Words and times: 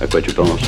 À 0.00 0.06
quoi 0.06 0.20
tu 0.20 0.32
penses 0.32 0.60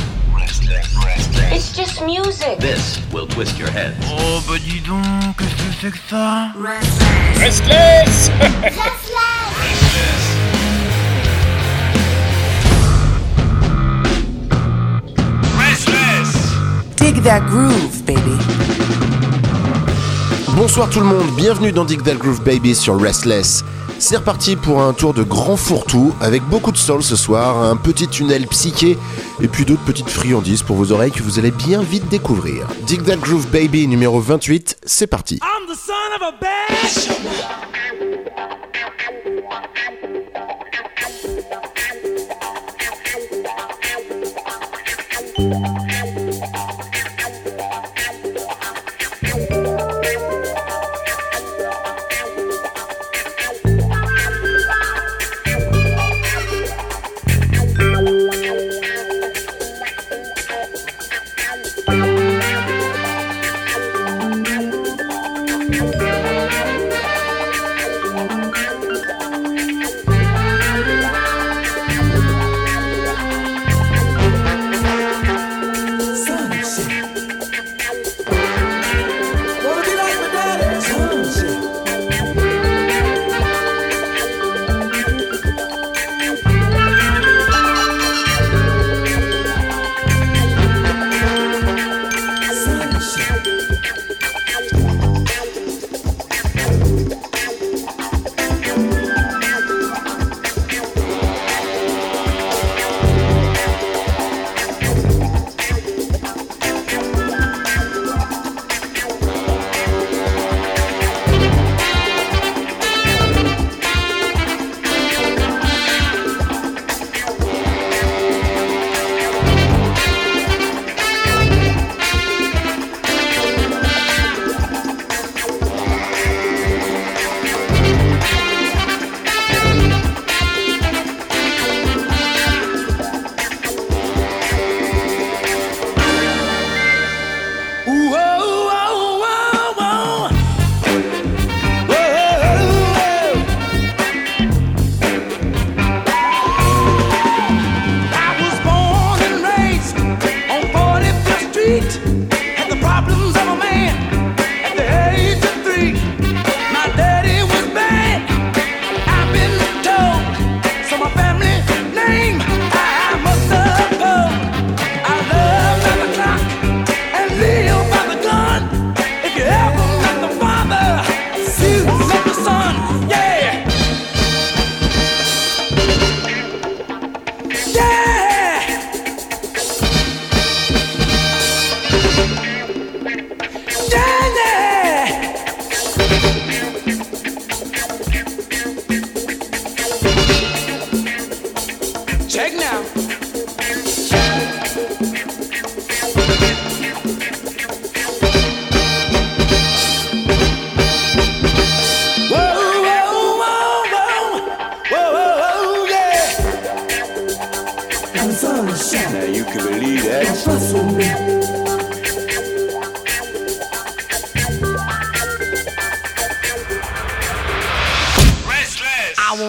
It's 1.52 1.76
just 1.76 2.00
music. 2.02 2.58
This 2.60 3.00
will 3.12 3.26
twist 3.26 3.58
your 3.58 3.68
head. 3.70 3.94
Oh 4.08 4.40
bah 4.48 4.54
dis 4.58 4.80
donc, 4.80 5.02
qu'est-ce 5.36 5.54
que 5.54 5.72
c'est 5.80 5.90
que 5.90 5.98
ça 6.08 6.52
Restless 6.56 8.30
Dig 16.96 17.22
that 17.22 17.40
groove, 17.48 18.02
baby. 18.04 18.36
Bonsoir 20.56 20.88
tout 20.88 21.00
le 21.00 21.06
monde, 21.06 21.30
bienvenue 21.36 21.72
dans 21.72 21.84
Dig 21.84 22.02
That 22.02 22.14
Groove 22.14 22.42
Baby 22.42 22.74
sur 22.74 22.98
Restless. 23.00 23.62
C'est 23.98 24.16
reparti 24.16 24.56
pour 24.56 24.82
un 24.82 24.92
tour 24.92 25.14
de 25.14 25.22
grand 25.22 25.56
fourre-tout 25.56 26.12
avec 26.20 26.42
beaucoup 26.42 26.70
de 26.70 26.76
soul 26.76 27.02
ce 27.02 27.16
soir, 27.16 27.62
un 27.62 27.76
petit 27.76 28.06
tunnel 28.08 28.46
psyché 28.46 28.98
et 29.40 29.48
puis 29.48 29.64
d'autres 29.64 29.84
petites 29.84 30.10
friandises 30.10 30.62
pour 30.62 30.76
vos 30.76 30.92
oreilles 30.92 31.12
que 31.12 31.22
vous 31.22 31.38
allez 31.38 31.50
bien 31.50 31.82
vite 31.82 32.08
découvrir. 32.08 32.68
Dig 32.86 33.02
That 33.04 33.16
Groove 33.16 33.46
Baby 33.48 33.86
numéro 33.88 34.20
28, 34.20 34.78
c'est 34.84 35.06
parti. 35.06 35.40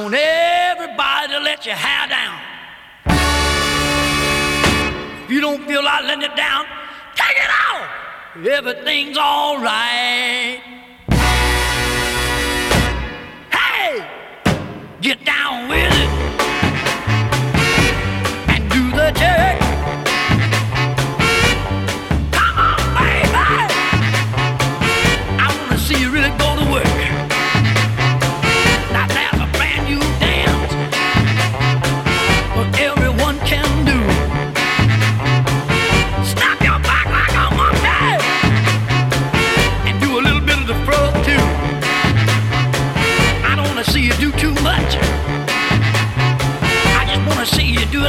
Want 0.03 0.15
everybody 0.15 1.33
to 1.33 1.39
let 1.39 1.65
your 1.65 1.75
hair 1.75 2.07
down. 2.07 2.39
If 5.23 5.31
you 5.31 5.41
don't 5.41 5.65
feel 5.67 5.83
like 5.83 6.03
letting 6.03 6.23
it 6.23 6.35
down, 6.35 6.65
take 7.15 7.37
it 7.37 7.49
off. 7.49 7.89
Everything's 8.45 9.17
alright. 9.17 10.61
Hey, 13.51 14.07
get 15.01 15.25
down 15.25 15.69
with 15.69 15.91
it 15.91 15.96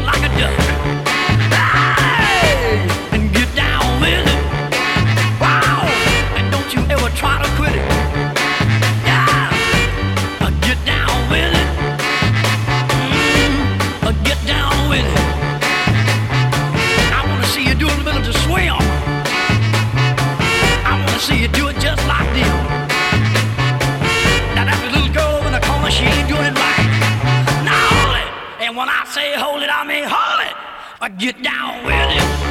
like 0.04 0.22
a 0.22 0.38
duck. 0.38 0.67
Corner, 30.98 31.14
get 31.16 31.42
down 31.42 31.82
doing 31.84 31.92
it 31.92 32.47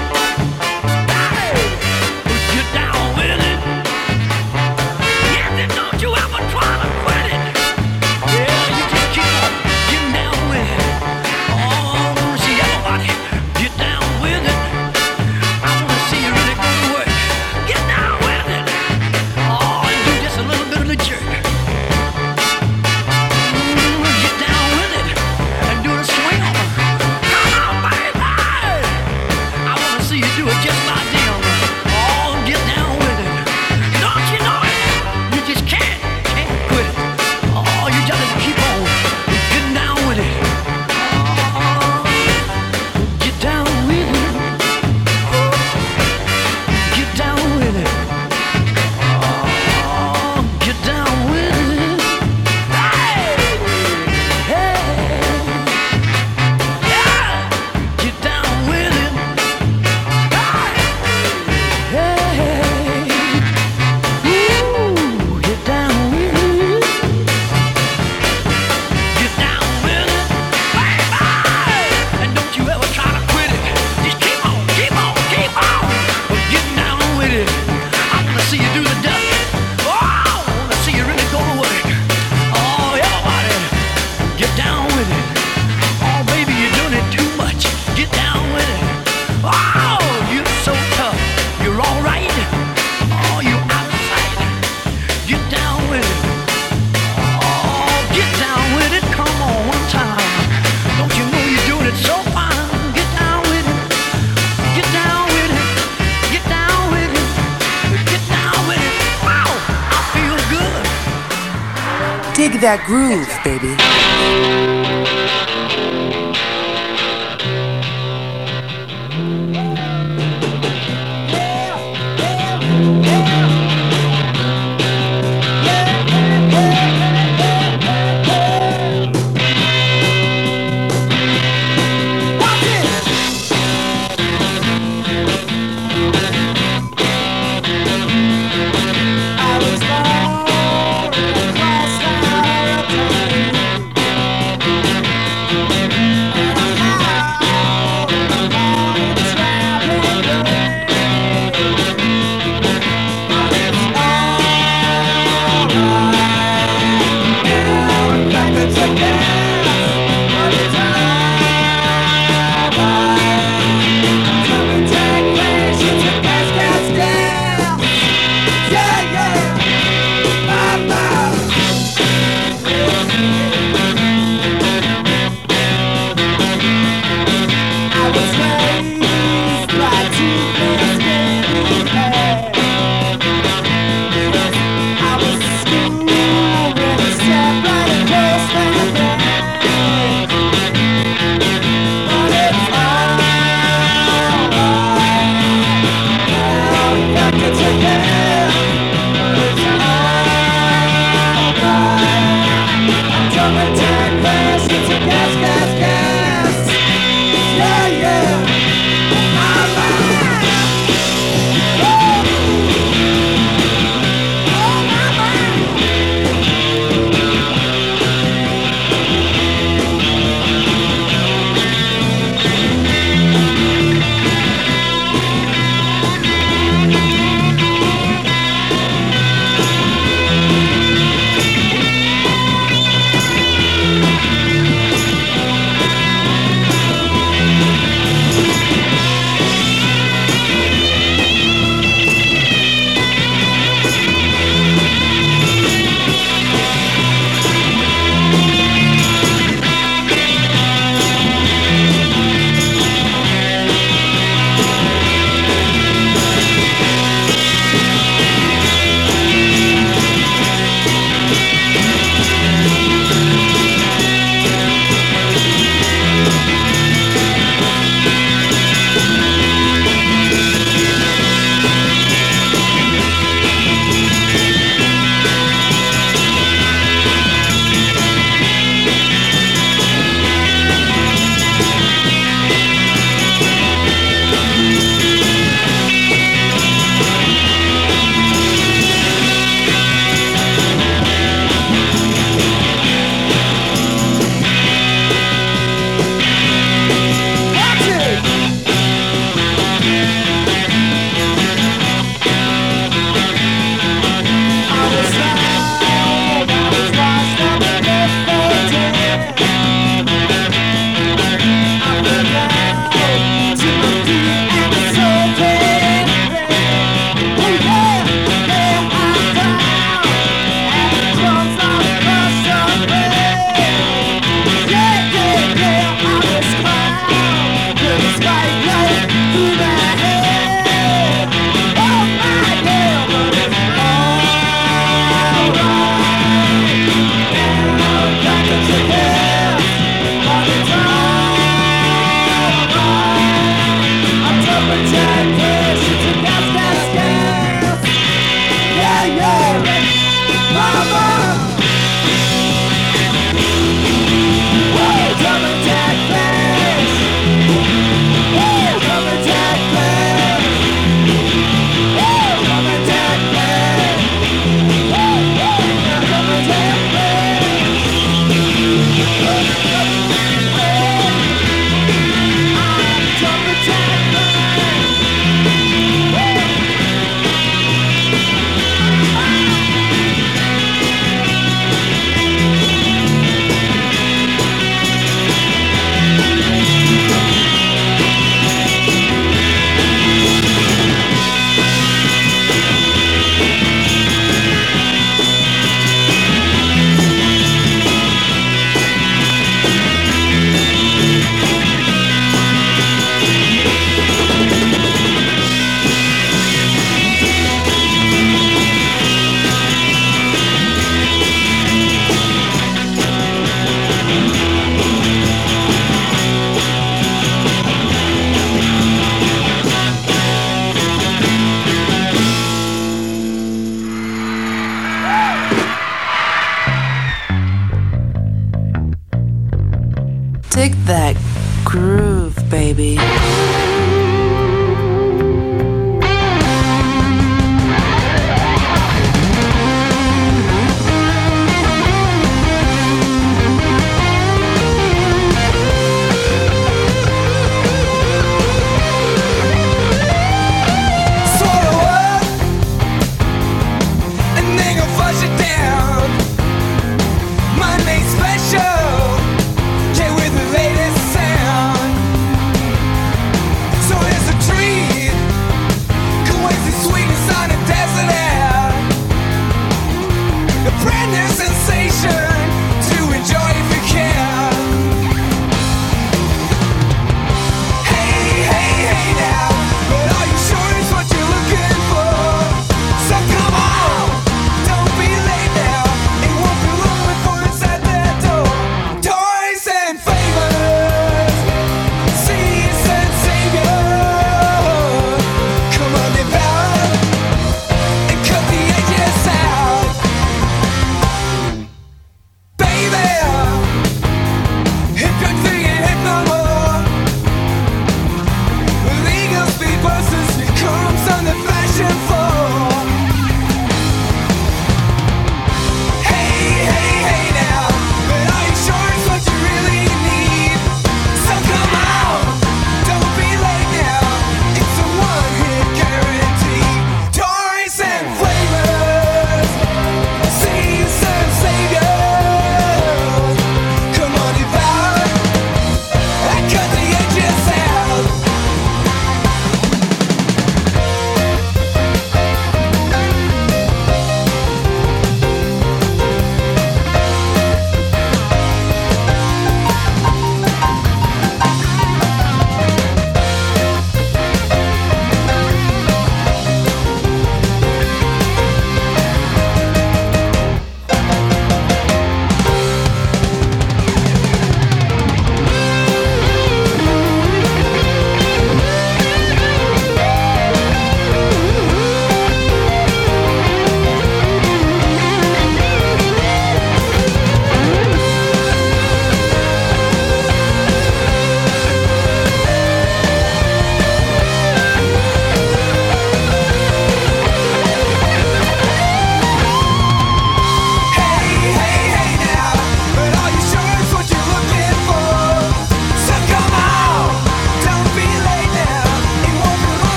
that 112.78 112.86
groove, 112.86 113.07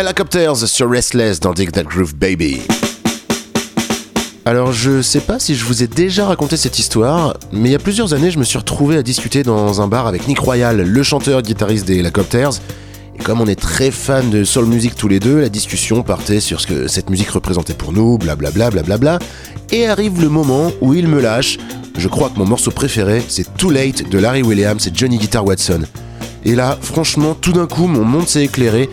Helicopters 0.00 0.66
sur 0.66 0.90
Restless 0.90 1.40
dans 1.40 1.52
Dig 1.52 1.72
That 1.72 1.82
Groove 1.82 2.14
Baby. 2.14 2.62
Alors 4.46 4.72
je 4.72 5.02
sais 5.02 5.20
pas 5.20 5.38
si 5.38 5.54
je 5.54 5.66
vous 5.66 5.82
ai 5.82 5.88
déjà 5.88 6.24
raconté 6.24 6.56
cette 6.56 6.78
histoire, 6.78 7.36
mais 7.52 7.68
il 7.68 7.72
y 7.72 7.74
a 7.74 7.78
plusieurs 7.78 8.14
années 8.14 8.30
je 8.30 8.38
me 8.38 8.44
suis 8.44 8.56
retrouvé 8.56 8.96
à 8.96 9.02
discuter 9.02 9.42
dans 9.42 9.82
un 9.82 9.88
bar 9.88 10.06
avec 10.06 10.26
Nick 10.26 10.38
Royal, 10.38 10.80
le 10.80 11.02
chanteur 11.02 11.42
guitariste 11.42 11.86
des 11.86 11.98
Helicopters. 11.98 12.52
Et 13.14 13.22
comme 13.22 13.42
on 13.42 13.46
est 13.46 13.60
très 13.60 13.90
fans 13.90 14.24
de 14.24 14.42
soul 14.42 14.64
music 14.64 14.94
tous 14.94 15.08
les 15.08 15.20
deux, 15.20 15.38
la 15.38 15.50
discussion 15.50 16.02
partait 16.02 16.40
sur 16.40 16.62
ce 16.62 16.66
que 16.66 16.88
cette 16.88 17.10
musique 17.10 17.28
représentait 17.28 17.74
pour 17.74 17.92
nous, 17.92 18.16
blablabla, 18.16 18.70
blablabla. 18.70 19.18
Et 19.70 19.86
arrive 19.86 20.18
le 20.22 20.30
moment 20.30 20.72
où 20.80 20.94
il 20.94 21.08
me 21.08 21.20
lâche. 21.20 21.58
Je 21.98 22.08
crois 22.08 22.30
que 22.30 22.38
mon 22.38 22.46
morceau 22.46 22.70
préféré, 22.70 23.22
c'est 23.28 23.54
Too 23.58 23.68
Late 23.68 24.08
de 24.08 24.18
Larry 24.18 24.40
Williams 24.40 24.86
et 24.86 24.92
Johnny 24.94 25.18
Guitar 25.18 25.44
Watson. 25.44 25.82
Et 26.44 26.54
là, 26.54 26.78
franchement, 26.80 27.34
tout 27.34 27.52
d'un 27.52 27.66
coup, 27.66 27.86
mon 27.86 28.04
monde 28.04 28.28
s'est 28.28 28.44
éclairé 28.44 28.88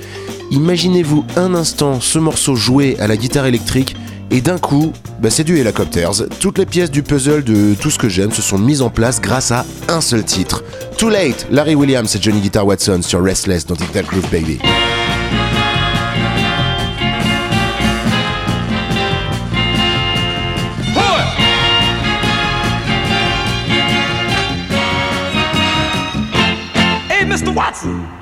Imaginez-vous 0.51 1.25
un 1.35 1.53
instant 1.55 1.99
ce 1.99 2.19
morceau 2.19 2.55
joué 2.55 2.97
à 2.99 3.07
la 3.07 3.17
guitare 3.17 3.45
électrique 3.45 3.95
Et 4.31 4.41
d'un 4.41 4.57
coup, 4.57 4.93
bah 5.21 5.29
c'est 5.29 5.43
du 5.43 5.57
Helicopters. 5.57 6.27
Toutes 6.39 6.57
les 6.57 6.65
pièces 6.65 6.91
du 6.91 7.03
puzzle 7.03 7.43
de 7.43 7.75
tout 7.75 7.89
ce 7.89 7.99
que 7.99 8.09
j'aime 8.09 8.31
se 8.31 8.41
sont 8.41 8.57
mises 8.57 8.81
en 8.81 8.89
place 8.89 9.19
grâce 9.21 9.51
à 9.51 9.65
un 9.89 10.01
seul 10.01 10.23
titre. 10.23 10.63
Too 10.97 11.09
Late, 11.09 11.47
Larry 11.51 11.75
Williams 11.75 12.15
et 12.15 12.21
Johnny 12.21 12.39
Guitar 12.39 12.65
Watson 12.65 13.01
sur 13.01 13.23
Restless 13.23 13.65
dans 13.65 13.75
Tac 13.75 14.05
Groove 14.07 14.29
Baby. 14.31 14.59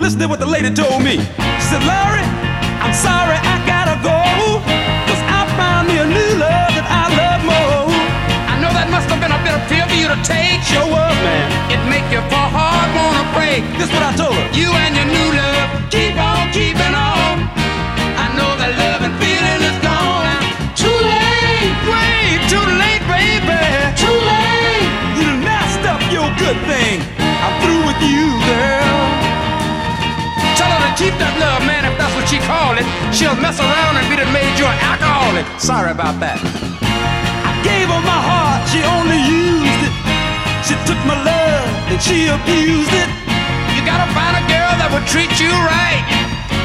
Listen 0.05 0.19
to 0.19 0.27
what 0.27 0.39
the 0.39 0.45
lady 0.45 0.69
told 0.69 1.01
me. 1.01 1.17
She 1.57 1.65
said, 1.65 1.81
Larry, 1.81 2.21
I'm 2.77 2.93
sorry 2.93 3.41
I 3.41 3.57
gotta 3.65 3.97
go. 4.05 4.21
Cause 5.09 5.21
I 5.33 5.49
found 5.57 5.89
me 5.89 5.97
a 5.97 6.05
new 6.05 6.31
love 6.37 6.69
that 6.77 6.85
I 6.85 7.09
love 7.17 7.41
more. 7.41 7.89
I 8.45 8.53
know 8.61 8.69
that 8.77 8.85
must 8.93 9.09
have 9.09 9.17
been 9.17 9.33
a 9.33 9.41
bitter 9.41 9.57
pill 9.65 9.81
for 9.89 9.97
you 9.97 10.05
to 10.05 10.19
take. 10.21 10.61
Show 10.61 10.85
up, 10.93 11.17
man. 11.25 11.73
It 11.73 11.81
make 11.89 12.05
you 12.13 12.21
fall 12.29 12.53
hard, 12.53 12.85
wanna 12.93 13.25
break. 13.33 13.65
This 13.81 13.89
is 13.89 13.93
what 13.97 14.05
I 14.05 14.13
told 14.13 14.37
her. 14.37 14.45
You 14.53 14.69
and 14.77 14.93
your 14.93 15.09
new 15.09 15.29
love, 15.41 15.89
keep 15.89 16.13
on 16.21 16.53
keeping 16.53 16.64
Tell 31.17 31.27
her 31.27 31.31
to 31.31 31.31
keep 31.31 31.31
that 31.31 31.35
love, 31.39 31.61
man, 31.67 31.83
if 31.85 31.95
that's 31.97 32.13
what 32.15 32.27
she 32.27 32.39
called 32.43 32.77
it. 32.77 32.85
She'll 33.13 33.35
mess 33.39 33.59
around 33.59 33.95
and 33.95 34.05
be 34.11 34.15
the 34.19 34.27
an 34.27 34.79
alcoholic. 34.83 35.45
Sorry 35.59 35.91
about 35.91 36.19
that. 36.19 36.39
I 37.45 37.51
gave 37.63 37.87
her 37.87 38.01
my 38.03 38.19
heart, 38.19 38.61
she 38.67 38.81
only 38.83 39.19
used 39.23 39.81
it. 39.87 39.93
She 40.65 40.75
took 40.83 40.99
my 41.05 41.15
love 41.15 41.69
and 41.91 41.99
she 42.01 42.27
abused 42.27 42.91
it. 42.91 43.09
You 43.75 43.81
gotta 43.85 44.07
find 44.11 44.35
a 44.35 44.43
girl 44.49 44.73
that 44.81 44.89
will 44.91 45.05
treat 45.07 45.31
you 45.39 45.51
right. 45.53 46.03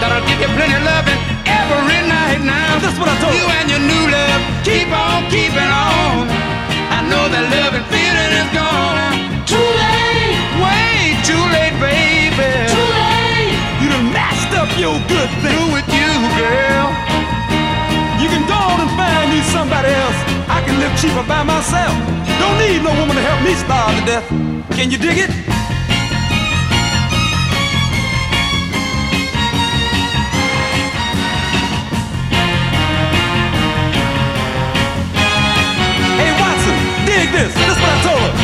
That'll 0.00 0.24
give 0.24 0.40
you 0.40 0.50
plenty 0.56 0.74
of 0.74 0.82
loving 0.82 1.20
every 1.44 2.00
night 2.08 2.40
now. 2.40 2.80
That's 2.80 2.96
what 2.96 3.12
I 3.12 3.16
told 3.20 3.36
you. 3.36 3.46
and 3.60 3.68
your 3.68 3.82
new 3.84 4.04
love, 4.08 4.40
keep 4.64 4.88
on 4.88 5.28
keeping 5.28 5.70
on. 5.70 6.26
I 6.88 7.04
know 7.06 7.28
that 7.28 7.44
love 7.52 7.76
and 7.76 7.86
feeling 7.92 8.32
is 8.40 8.50
gone. 8.56 9.14
Too 9.44 9.60
late, 9.60 10.40
way 10.64 11.20
too 11.28 11.44
late, 11.52 11.76
baby. 11.76 12.72
Too 12.72 12.79
your 14.80 14.96
good 15.12 15.28
thing. 15.44 15.52
Through 15.52 15.72
with 15.76 15.88
you, 15.92 16.10
girl. 16.40 16.88
You 18.16 18.28
can 18.32 18.48
go 18.48 18.56
on 18.56 18.80
and 18.80 18.90
find 18.96 19.28
me 19.28 19.42
somebody 19.52 19.92
else. 19.92 20.16
I 20.48 20.64
can 20.64 20.80
live 20.80 20.96
cheaper 20.96 21.22
by 21.28 21.42
myself. 21.42 21.92
Don't 22.40 22.56
need 22.56 22.82
no 22.82 22.92
woman 22.98 23.14
to 23.14 23.20
help 23.20 23.44
me 23.44 23.52
starve 23.60 23.92
to 24.00 24.04
death. 24.06 24.26
Can 24.72 24.90
you 24.90 24.96
dig 24.96 25.18
it? 25.18 25.30
Hey 36.16 36.32
Watson, 36.40 36.76
dig 37.04 37.28
this. 37.36 37.52
This 37.52 37.76
what 37.76 37.90
I 37.90 38.02
told 38.02 38.32
her. 38.32 38.39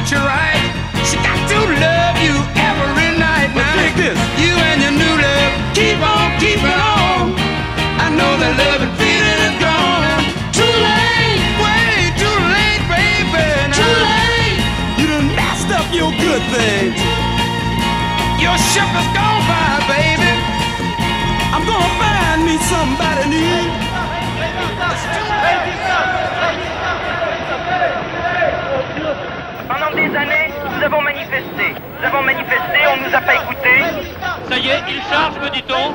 Treat 0.00 0.16
you 0.16 0.24
right. 0.24 0.72
She 1.04 1.16
got 1.16 1.36
to 1.48 1.58
love 1.60 2.16
you 2.24 2.36
every 2.56 3.18
night. 3.18 3.52
But 3.54 3.66
dig 3.76 3.94
this. 3.96 4.18
You 4.40 4.54
and 4.56 4.80
your 4.80 4.94
new 4.96 5.14
love 5.20 5.52
keep 5.74 6.00
on 6.00 6.38
keeping 6.40 6.80
on. 6.80 7.36
I 8.00 8.08
know 8.08 8.32
that 8.40 8.54
love 8.56 8.80
and 8.80 8.94
feeling 8.96 9.40
is 9.48 9.56
gone. 9.60 10.24
Too 10.56 10.64
late, 10.64 11.44
way 11.60 12.12
too 12.16 12.38
late, 12.48 12.84
baby. 12.88 13.44
Too 13.76 13.96
late. 14.08 14.60
You 14.96 15.06
done 15.12 15.28
messed 15.36 15.70
up 15.72 15.88
your 15.92 16.12
good 16.16 16.42
things. 16.48 16.96
Your 18.40 18.56
ship 18.72 18.88
is 18.88 19.08
gone 19.12 19.44
by, 19.44 19.84
baby. 19.84 20.32
I'm 21.52 21.64
gonna 21.66 21.92
find 22.00 22.40
me 22.48 22.56
somebody 22.72 23.28
new. 23.28 23.80
Il 34.88 35.00
charge, 35.10 35.34
me 35.42 35.50
dit-on. 35.50 35.94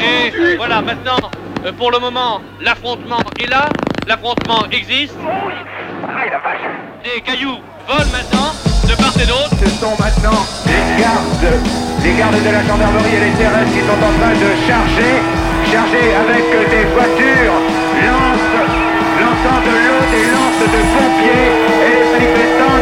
Et 0.00 0.56
voilà, 0.56 0.82
maintenant, 0.82 1.18
euh, 1.64 1.72
pour 1.72 1.90
le 1.90 1.98
moment, 1.98 2.40
l'affrontement 2.60 3.20
est 3.40 3.48
là, 3.48 3.68
l'affrontement 4.06 4.66
existe. 4.70 5.16
Des 7.04 7.20
cailloux 7.20 7.58
volent 7.88 8.10
maintenant, 8.12 8.52
de 8.88 8.94
part 8.94 9.16
et 9.20 9.26
d'autre. 9.26 9.56
Ce 9.62 9.70
sont 9.80 9.96
maintenant 9.98 10.46
les 10.66 11.02
gardes, 11.02 11.60
les 12.02 12.14
gardes 12.14 12.42
de 12.42 12.50
la 12.50 12.62
gendarmerie 12.64 13.16
et 13.16 13.24
les 13.26 13.34
terrestres 13.38 13.72
qui 13.72 13.80
sont 13.80 14.00
en 14.00 14.12
train 14.18 14.34
de 14.34 14.50
charger, 14.66 15.14
charger 15.70 16.06
avec 16.14 16.44
des 16.70 16.84
voitures, 16.94 17.58
lances, 18.06 18.54
lançant 19.20 19.60
de 19.66 19.74
l'eau, 19.84 20.00
des 20.12 20.26
lances 20.34 20.64
de 20.74 20.80
pompiers, 20.94 21.50
et 21.82 21.90
les 21.94 22.06
manifestants 22.12 22.75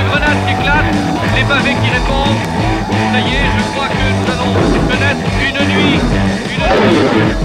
de 0.00 0.08
grenades 0.08 0.40
qui 0.46 0.52
éclatent, 0.52 0.94
les 1.36 1.44
pavés 1.44 1.76
qui 1.82 1.90
répondent. 1.90 2.40
Ça 3.12 3.20
y 3.20 3.30
est, 3.36 3.48
je 3.56 3.62
crois 3.72 3.88
que 3.88 4.04
nous 4.16 4.26
allons 4.32 4.52
connaître 4.88 5.24
une 5.46 5.60
nuit, 5.72 6.00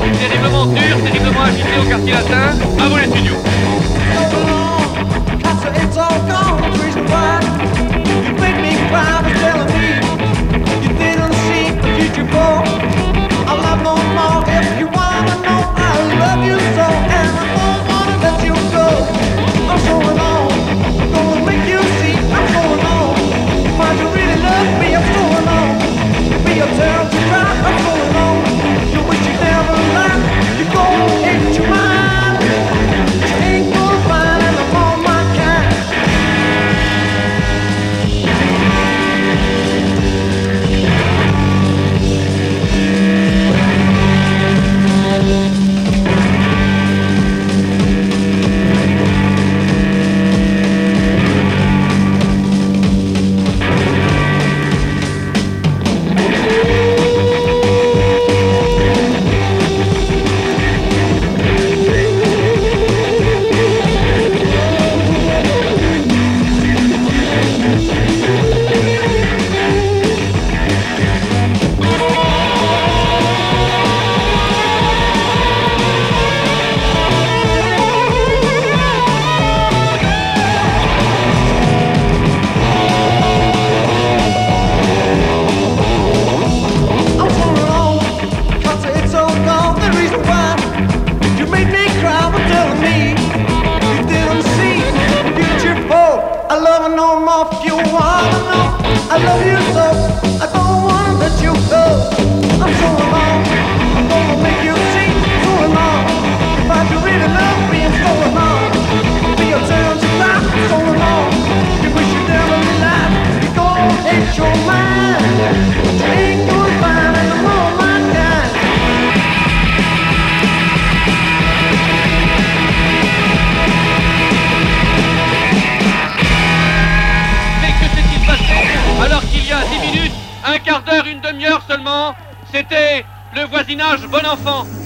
une 0.03 0.11
nuit 0.11 0.17
terriblement 0.19 0.65
dure, 0.67 0.97
terriblement 1.03 1.43
agitée 1.43 1.79
au 1.81 1.89
quartier 1.89 2.13
latin. 2.13 2.55
À 2.79 2.87
vous 2.87 2.97
les 2.97 3.07
studios. 3.07 3.41
Turn 26.77 27.09
to 27.09 27.17
cry, 27.29 27.51
I'm 27.65 27.77
so 27.85 27.93
alone. 28.07 28.43
You 28.93 29.01
wish 29.07 29.23
you 29.27 29.33
never 29.39 29.77
left, 29.95 30.59
you 30.59 30.65
go 30.73 30.85
into 31.29 31.69
mine. 31.69 31.84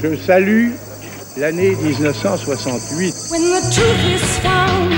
Je 0.01 0.15
salue 0.15 0.71
l'année 1.35 1.75
1968. 1.75 3.15
When 3.31 3.41
the 3.41 3.61
truth 3.69 4.05
is 4.15 4.39
found 4.39 4.93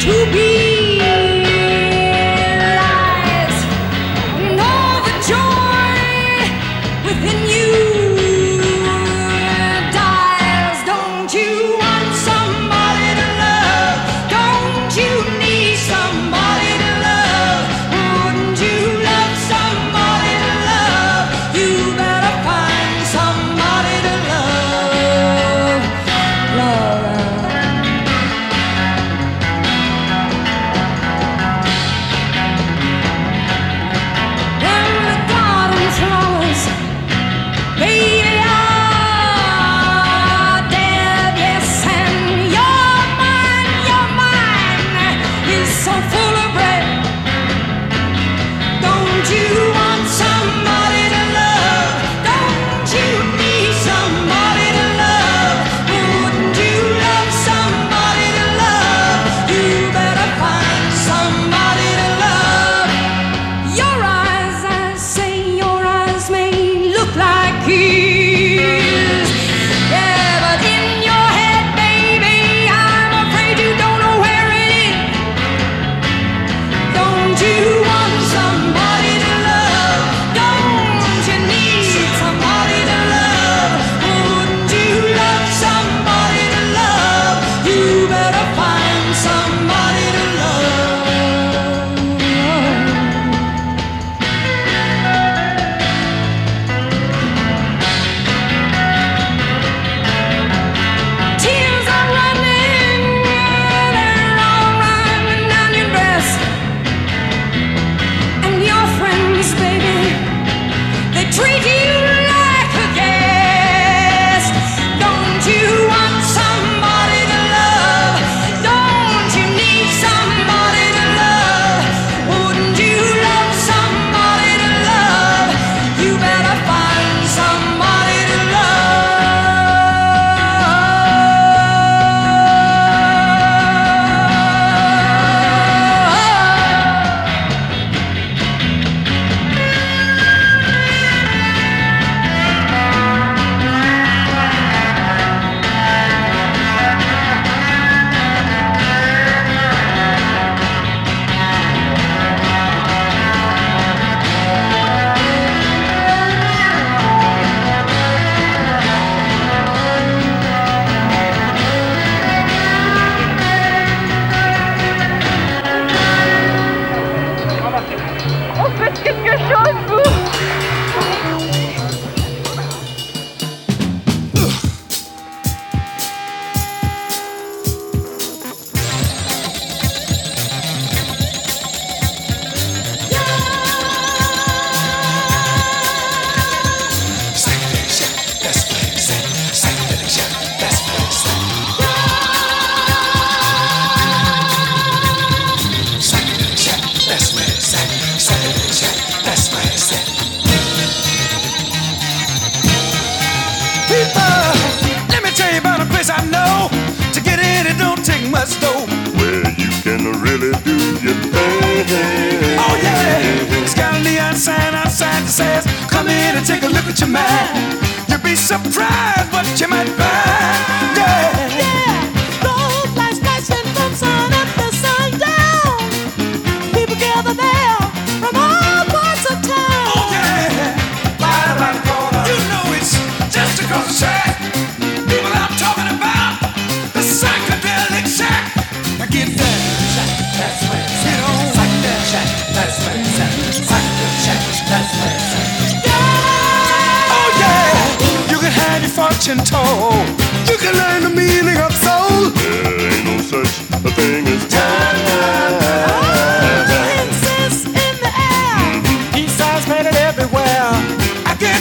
to 0.00 0.32
be 0.32 0.69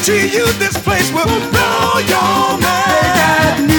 guarantee 0.09 0.37
you 0.37 0.45
this 0.53 0.77
place 0.81 1.11
will 1.11 1.25
blow 1.25 1.99
your 1.99 2.59
mind. 2.59 3.78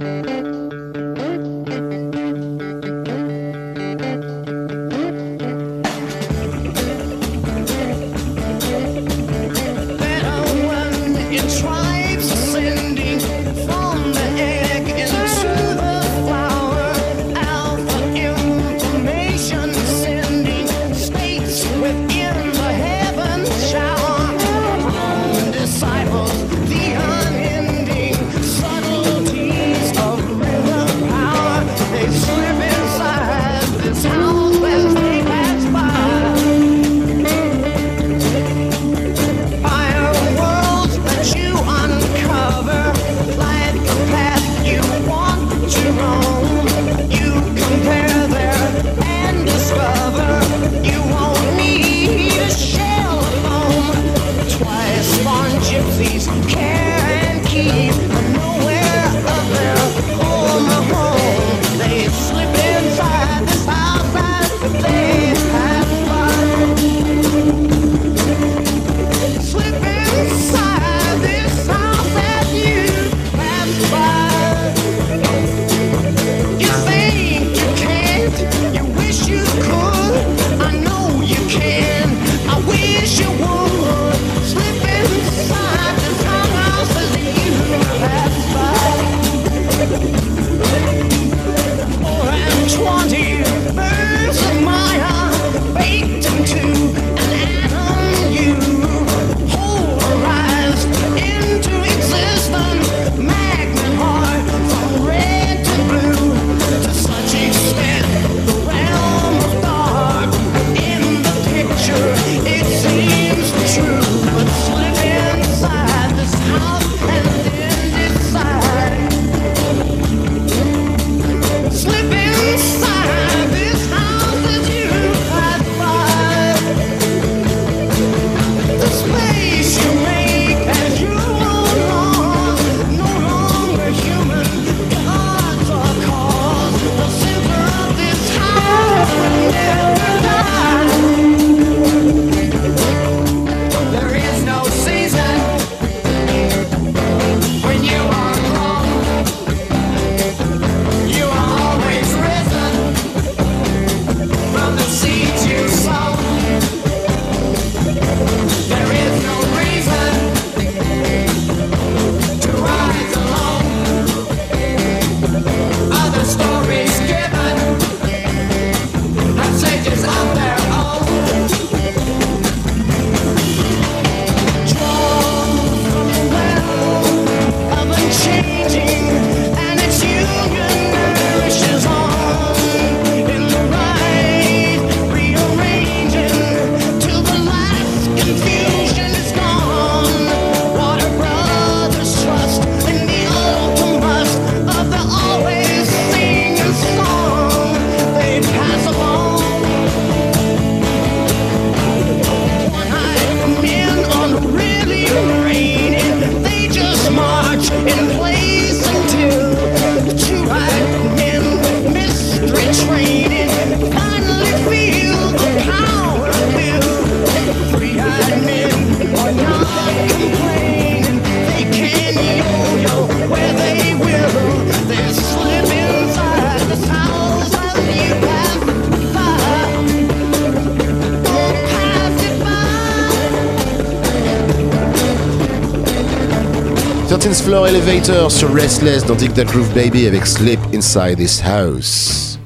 13th 237.21 237.43
Floor 237.43 237.67
Elevator 237.67 238.31
sur 238.31 238.51
Restless 238.51 239.05
dans 239.05 239.13
Dick 239.13 239.35
That 239.35 239.43
Groove 239.43 239.71
Baby 239.75 240.07
avec 240.07 240.25
Sleep 240.25 240.59
Inside 240.73 241.17
This 241.17 241.39
House. 241.45 242.39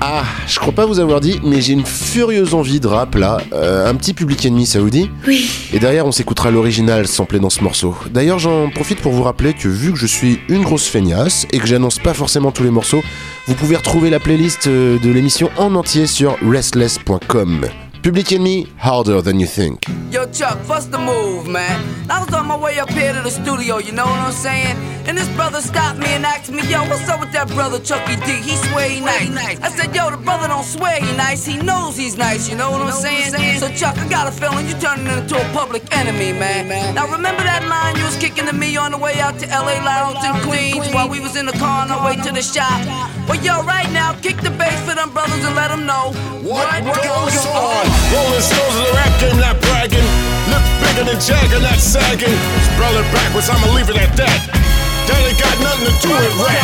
Ah, 0.00 0.22
je 0.46 0.60
crois 0.60 0.72
pas 0.72 0.86
vous 0.86 1.00
avoir 1.00 1.20
dit, 1.20 1.40
mais 1.42 1.60
j'ai 1.60 1.72
une 1.72 1.84
furieuse 1.84 2.54
envie 2.54 2.78
de 2.78 2.86
rap 2.86 3.16
là. 3.16 3.38
Euh, 3.52 3.90
un 3.90 3.96
petit 3.96 4.14
public 4.14 4.44
ennemi, 4.44 4.64
ça 4.64 4.78
vous 4.78 4.90
dit 4.90 5.10
Oui. 5.26 5.50
Et 5.72 5.80
derrière, 5.80 6.06
on 6.06 6.12
s'écoutera 6.12 6.52
l'original 6.52 7.08
samplé 7.08 7.40
dans 7.40 7.50
ce 7.50 7.64
morceau. 7.64 7.96
D'ailleurs, 8.12 8.38
j'en 8.38 8.70
profite 8.70 9.00
pour 9.00 9.10
vous 9.10 9.24
rappeler 9.24 9.54
que 9.54 9.66
vu 9.66 9.90
que 9.90 9.98
je 9.98 10.06
suis 10.06 10.38
une 10.48 10.62
grosse 10.62 10.86
feignasse 10.86 11.48
et 11.50 11.58
que 11.58 11.66
j'annonce 11.66 11.98
pas 11.98 12.14
forcément 12.14 12.52
tous 12.52 12.62
les 12.62 12.70
morceaux, 12.70 13.02
vous 13.48 13.54
pouvez 13.54 13.74
retrouver 13.74 14.08
la 14.08 14.20
playlist 14.20 14.68
euh, 14.68 15.00
de 15.00 15.10
l'émission 15.10 15.50
en 15.56 15.74
entier 15.74 16.06
sur 16.06 16.36
restless.com. 16.48 17.66
Public 18.02 18.32
Enemy, 18.32 18.64
harder 18.78 19.22
than 19.22 19.38
you 19.38 19.46
think. 19.46 19.86
Yo, 20.10 20.26
Chuck, 20.32 20.58
what's 20.68 20.86
the 20.86 20.98
move, 20.98 21.46
man? 21.46 21.78
I 22.10 22.18
was 22.18 22.34
on 22.34 22.48
my 22.48 22.56
way 22.56 22.80
up 22.80 22.90
here 22.90 23.12
to 23.12 23.20
the 23.20 23.30
studio, 23.30 23.78
you 23.78 23.92
know 23.92 24.04
what 24.04 24.18
I'm 24.18 24.32
saying? 24.32 24.76
And 25.06 25.16
this 25.16 25.28
brother 25.36 25.60
stopped 25.60 26.00
me 26.00 26.06
and 26.06 26.26
asked 26.26 26.50
me, 26.50 26.66
yo, 26.68 26.82
what's 26.90 27.08
up 27.08 27.20
with 27.20 27.30
that 27.30 27.46
brother 27.48 27.78
Chucky 27.78 28.16
D? 28.16 28.42
He 28.42 28.56
swear 28.56 28.88
he 28.88 28.98
nice. 28.98 29.60
I 29.60 29.68
said, 29.68 29.94
yo, 29.94 30.10
the 30.10 30.16
brother 30.16 30.48
don't 30.48 30.64
swear 30.64 31.00
he 31.00 31.16
nice, 31.16 31.46
he 31.46 31.56
knows 31.62 31.96
he's 31.96 32.18
nice, 32.18 32.50
you 32.50 32.56
know 32.56 32.72
what 32.72 32.82
I'm 32.82 32.92
saying? 32.92 33.60
So, 33.60 33.68
Chuck, 33.68 33.96
I 33.96 34.08
got 34.08 34.26
a 34.26 34.32
feeling 34.32 34.66
you 34.66 34.74
turning 34.80 35.06
into 35.06 35.36
a 35.36 35.52
public 35.52 35.82
enemy, 35.96 36.32
man. 36.32 36.94
Now, 36.96 37.06
remember 37.06 37.44
that 37.44 37.64
line 37.68 37.94
you 37.96 38.04
was 38.04 38.16
kicking 38.16 38.46
to 38.46 38.52
me 38.52 38.76
on 38.76 38.90
the 38.90 38.98
way 38.98 39.20
out 39.20 39.38
to 39.38 39.46
LA 39.46 39.78
Lounge 39.78 40.18
in 40.26 40.34
Queens 40.42 40.92
while 40.92 41.08
we 41.08 41.20
was 41.20 41.36
in 41.36 41.46
the 41.46 41.52
car 41.52 41.86
on 41.86 41.90
our 41.92 42.04
way 42.04 42.16
to 42.16 42.32
the 42.32 42.42
shop? 42.42 42.82
Well, 43.28 43.38
yo, 43.42 43.62
right 43.62 43.90
now, 43.92 44.18
kick 44.20 44.38
the 44.38 44.50
bass 44.50 44.74
for 44.82 44.96
them 44.96 45.12
brothers 45.12 45.44
and 45.44 45.54
let 45.54 45.68
them 45.68 45.86
know 45.86 46.10
what, 46.42 46.66
goes 46.82 47.46
on. 47.46 47.91
Rolling 48.12 48.44
stones 48.44 48.74
of 48.76 48.84
the 48.86 48.92
rap 48.96 49.12
game, 49.20 49.38
not 49.38 49.56
bragging. 49.68 50.06
Lips 50.52 50.70
bigger 50.82 51.04
than 51.08 51.18
Jagger, 51.20 51.60
not 51.60 51.78
sagging. 51.78 52.36
Spell 52.74 52.94
it 52.96 53.06
backwards, 53.12 53.48
I'ma 53.48 53.72
leave 53.72 53.88
it 53.88 53.96
at 53.96 54.12
that. 54.16 54.62
Ain't 55.12 55.38
got 55.38 55.56
nothing 55.60 55.88
to 55.88 55.94
do 56.00 56.10
with 56.12 56.36
rap. 56.44 56.60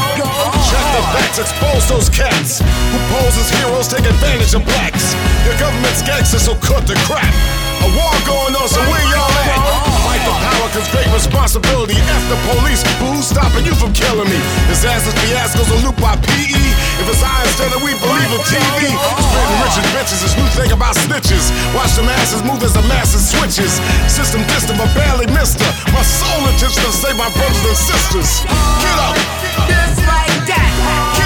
Check 0.69 0.87
the 0.93 1.03
facts, 1.13 1.39
expose 1.39 1.85
those 1.89 2.09
cats 2.09 2.61
who 2.61 2.99
pose 3.13 3.37
as 3.37 3.49
heroes, 3.51 3.89
take 3.89 4.05
advantage 4.05 4.55
of 4.55 4.65
blacks. 4.65 5.17
Your 5.45 5.57
government's 5.59 6.03
gangsters, 6.03 6.45
so 6.45 6.55
cut 6.57 6.87
the 6.87 6.95
crap. 7.05 7.33
A 7.81 7.89
war 7.97 8.13
going 8.25 8.57
on, 8.57 8.69
so 8.69 8.81
where 8.81 9.05
y'all 9.09 9.33
at? 9.49 9.88
Fight 10.25 10.41
power, 10.43 10.69
cause 10.75 10.89
great 10.91 11.11
responsibility. 11.15 11.95
F 11.95 12.25
the 12.27 12.39
police, 12.51 12.83
but 12.83 13.15
who's 13.15 13.27
stopping 13.27 13.65
you 13.65 13.75
from 13.75 13.93
killing 13.93 14.27
me? 14.27 14.39
Disasters, 14.67 15.15
fiascos, 15.23 15.69
or 15.71 15.81
loop 15.87 15.97
by 16.01 16.17
PE. 16.17 16.65
If 16.99 17.07
it's 17.07 17.23
I 17.23 17.43
instead 17.47 17.71
of 17.71 17.83
we 17.83 17.95
believe 17.99 18.31
in 18.35 18.43
TV. 18.47 18.91
Spitting 18.91 19.59
riches, 19.63 19.87
bitches, 19.95 20.21
is 20.27 20.35
new 20.35 20.49
thing 20.59 20.71
about 20.73 20.97
snitches. 20.97 21.51
Watch 21.75 21.95
the 21.95 22.03
masses 22.03 22.43
move 22.43 22.63
as 22.63 22.75
the 22.75 22.83
masses 22.91 23.31
switches. 23.31 23.79
System 24.11 24.43
distant, 24.51 24.79
but 24.79 24.91
barely 24.95 25.27
missed 25.31 25.61
her. 25.61 25.73
My 25.93 26.03
soul 26.03 26.43
intention 26.51 26.83
to 26.83 26.93
save 26.93 27.17
my 27.17 27.31
brothers 27.39 27.63
and 27.63 27.79
sisters. 27.79 28.43
Get 28.83 28.99
up! 28.99 29.15
Just 29.71 30.03
like 30.03 30.35
that. 30.51 31.18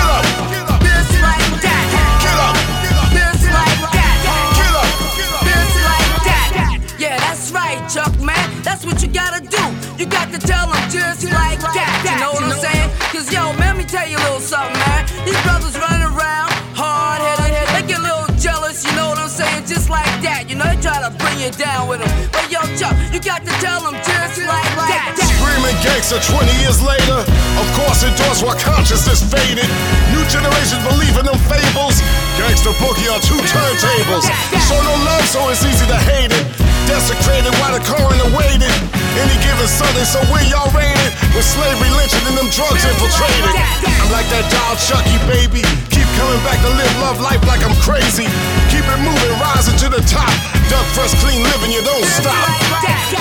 Tell 10.43 10.67
them 10.67 10.83
just 10.91 11.25
like 11.31 11.61
that. 11.63 12.03
You 12.05 12.19
know 12.19 12.35
what 12.35 12.43
I'm 12.43 12.59
saying? 12.59 12.89
Cause 13.15 13.31
yo, 13.31 13.55
man, 13.59 13.73
let 13.73 13.77
me 13.79 13.87
tell 13.87 14.05
you 14.05 14.19
a 14.19 14.25
little 14.27 14.43
something, 14.43 14.75
man. 14.85 15.07
These 15.25 15.39
brothers 15.47 15.73
running 15.79 16.05
around, 16.05 16.51
hard 16.75 17.23
headed, 17.23 17.65
they 17.73 17.83
get 17.87 18.03
a 18.03 18.05
little 18.05 18.29
jealous, 18.37 18.85
you 18.85 18.93
know 18.99 19.09
what 19.15 19.19
I'm 19.19 19.31
saying? 19.31 19.65
Just 19.65 19.89
like 19.89 20.11
that. 20.27 20.51
You 20.51 20.59
know, 20.59 20.67
they 20.67 20.77
try 20.83 21.01
to 21.01 21.11
bring 21.15 21.39
you 21.39 21.49
down 21.55 21.89
with 21.89 22.03
them. 22.03 22.11
But 22.35 22.51
yo, 22.51 22.61
Chuck, 22.77 22.93
you 23.15 23.23
got 23.23 23.47
to 23.47 23.53
tell 23.63 23.81
them 23.81 23.97
just 24.03 24.43
like 24.45 24.73
that. 24.77 25.15
Screaming 25.17 25.79
gangster 25.81 26.21
20 26.21 26.53
years 26.61 26.83
later. 26.83 27.23
Of 27.57 27.69
course, 27.79 28.03
endorsed 28.05 28.43
while 28.43 28.59
consciousness 28.59 29.23
faded. 29.25 29.69
New 30.11 30.25
generations 30.29 30.83
believe 30.85 31.15
in 31.17 31.25
them 31.25 31.41
fables. 31.49 32.03
Gangster 32.37 32.75
boogie 32.83 33.09
on 33.09 33.21
two 33.23 33.41
turntables. 33.47 34.27
Show 34.69 34.81
no 34.85 34.95
love, 35.07 35.25
so 35.29 35.49
it's 35.49 35.65
easy 35.65 35.87
to 35.87 35.99
hate 36.13 36.33
it. 36.35 36.45
Desecrated 36.93 37.57
while 37.57 37.73
the 37.73 37.81
coroner 37.89 38.29
waited. 38.37 38.69
Any 39.17 39.33
given 39.41 39.65
Sunday, 39.65 40.05
so 40.05 40.21
where 40.29 40.45
y'all 40.45 40.69
raided? 40.77 41.09
With 41.33 41.41
slavery 41.41 41.89
lynching 41.89 42.21
and 42.29 42.37
them 42.37 42.53
drugs 42.53 42.85
infiltrated. 42.85 43.49
I'm 43.81 44.13
like 44.13 44.29
that 44.29 44.45
doll 44.53 44.77
Chucky, 44.77 45.17
baby. 45.25 45.65
Keep 45.89 46.05
coming 46.21 46.37
back 46.45 46.61
to 46.61 46.69
live 46.69 46.93
love 47.01 47.17
life 47.17 47.41
like 47.49 47.65
I'm 47.65 47.73
crazy. 47.81 48.29
Keep 48.69 48.85
it 48.85 49.01
moving, 49.01 49.33
rising 49.41 49.73
to 49.81 49.89
the 49.89 50.05
top. 50.05 50.29
Duck 50.69 50.85
fresh, 50.93 51.17
clean 51.25 51.41
living, 51.41 51.73
you 51.73 51.81
don't 51.81 52.05
stop. 52.13 52.45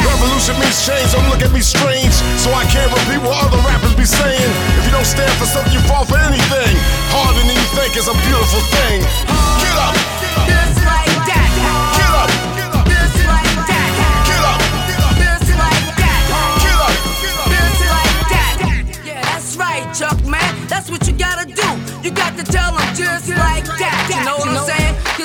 Revolution 0.03 0.59
means 0.59 0.75
change, 0.83 1.07
don't 1.15 1.31
look 1.31 1.39
at 1.39 1.55
me 1.55 1.63
strange. 1.63 2.11
So 2.43 2.51
I 2.51 2.67
can't 2.67 2.91
repeat 2.91 3.23
what 3.23 3.39
other 3.39 3.63
rappers 3.63 3.95
be 3.95 4.03
saying. 4.03 4.51
If 4.75 4.83
you 4.83 4.91
don't 4.91 5.07
stand 5.07 5.31
for 5.39 5.47
something, 5.47 5.71
you 5.71 5.79
fall 5.87 6.03
for 6.03 6.19
anything. 6.19 6.75
Harder 7.15 7.39
than 7.39 7.55
you 7.55 7.67
think 7.71 7.95
is 7.95 8.11
a 8.11 8.15
beautiful 8.19 8.59
thing. 8.67 8.99
Get 9.63 9.79
up! 9.79 10.20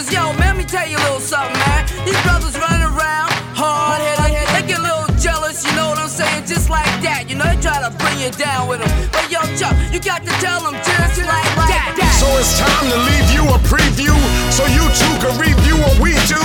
Cause 0.07 0.15
yo, 0.15 0.31
man, 0.39 0.55
let 0.55 0.57
me 0.57 0.63
tell 0.63 0.87
you 0.87 0.95
a 0.95 1.03
little 1.03 1.19
something, 1.19 1.59
man. 1.67 1.83
These 2.07 2.15
brothers 2.23 2.55
running 2.55 2.87
around, 2.95 3.27
hard 3.59 3.99
headed, 3.99 4.47
they 4.55 4.63
get 4.63 4.79
a 4.79 4.87
little 4.87 5.11
jealous, 5.19 5.67
you 5.67 5.75
know 5.75 5.91
what 5.91 5.99
I'm 5.99 6.07
saying? 6.07 6.47
Just 6.47 6.71
like 6.71 6.87
that. 7.03 7.27
You 7.27 7.35
know, 7.35 7.43
they 7.43 7.59
try 7.59 7.83
to 7.83 7.91
bring 7.99 8.15
you 8.23 8.31
down 8.39 8.71
with 8.71 8.87
them. 8.87 8.93
But 9.11 9.27
yo, 9.35 9.43
Chuck, 9.59 9.75
you 9.91 9.99
got 9.99 10.23
to 10.23 10.31
tell 10.39 10.63
them 10.63 10.79
just 10.79 11.19
like 11.27 11.51
that. 11.59 11.99
So 12.23 12.31
it's 12.39 12.55
time 12.55 12.87
to 12.87 12.99
leave 13.03 13.35
you 13.35 13.51
a 13.51 13.59
preview 13.67 14.15
so 14.55 14.63
you 14.71 14.87
too 14.95 15.15
can 15.19 15.35
review 15.43 15.75
what 15.83 15.99
we 15.99 16.15
do. 16.31 16.39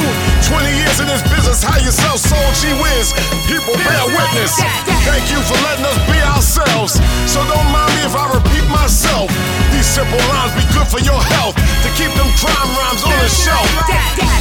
20 0.50 0.66
years 0.82 0.98
in 0.98 1.06
this 1.06 1.22
business, 1.30 1.62
how 1.62 1.78
you 1.78 1.94
sell 1.94 2.18
soul, 2.18 2.50
gee 2.58 2.74
whiz. 2.82 3.14
People 3.46 3.78
bear 3.78 4.10
witness. 4.10 4.58
Thank 5.06 5.30
you 5.30 5.38
for 5.46 5.58
letting 5.62 5.86
us 5.86 6.02
be 6.10 6.18
ourselves. 6.34 6.98
So 7.30 7.46
don't 7.46 7.70
mind 7.70 7.94
me 7.94 8.10
if 8.10 8.18
I 8.18 8.26
repeat 8.26 8.66
myself. 8.74 9.30
These 9.70 9.86
simple 9.86 10.20
lines 10.34 10.50
be 10.58 10.66
good 10.82 10.90
for 10.90 11.04
your 11.06 11.22
health. 11.38 11.54
To 11.86 11.90
keep 11.94 12.10
them 12.18 12.30
crime 12.42 12.70
rhymes 12.74 13.04
on 13.06 13.14
the 13.14 13.30
shelf. 13.30 13.68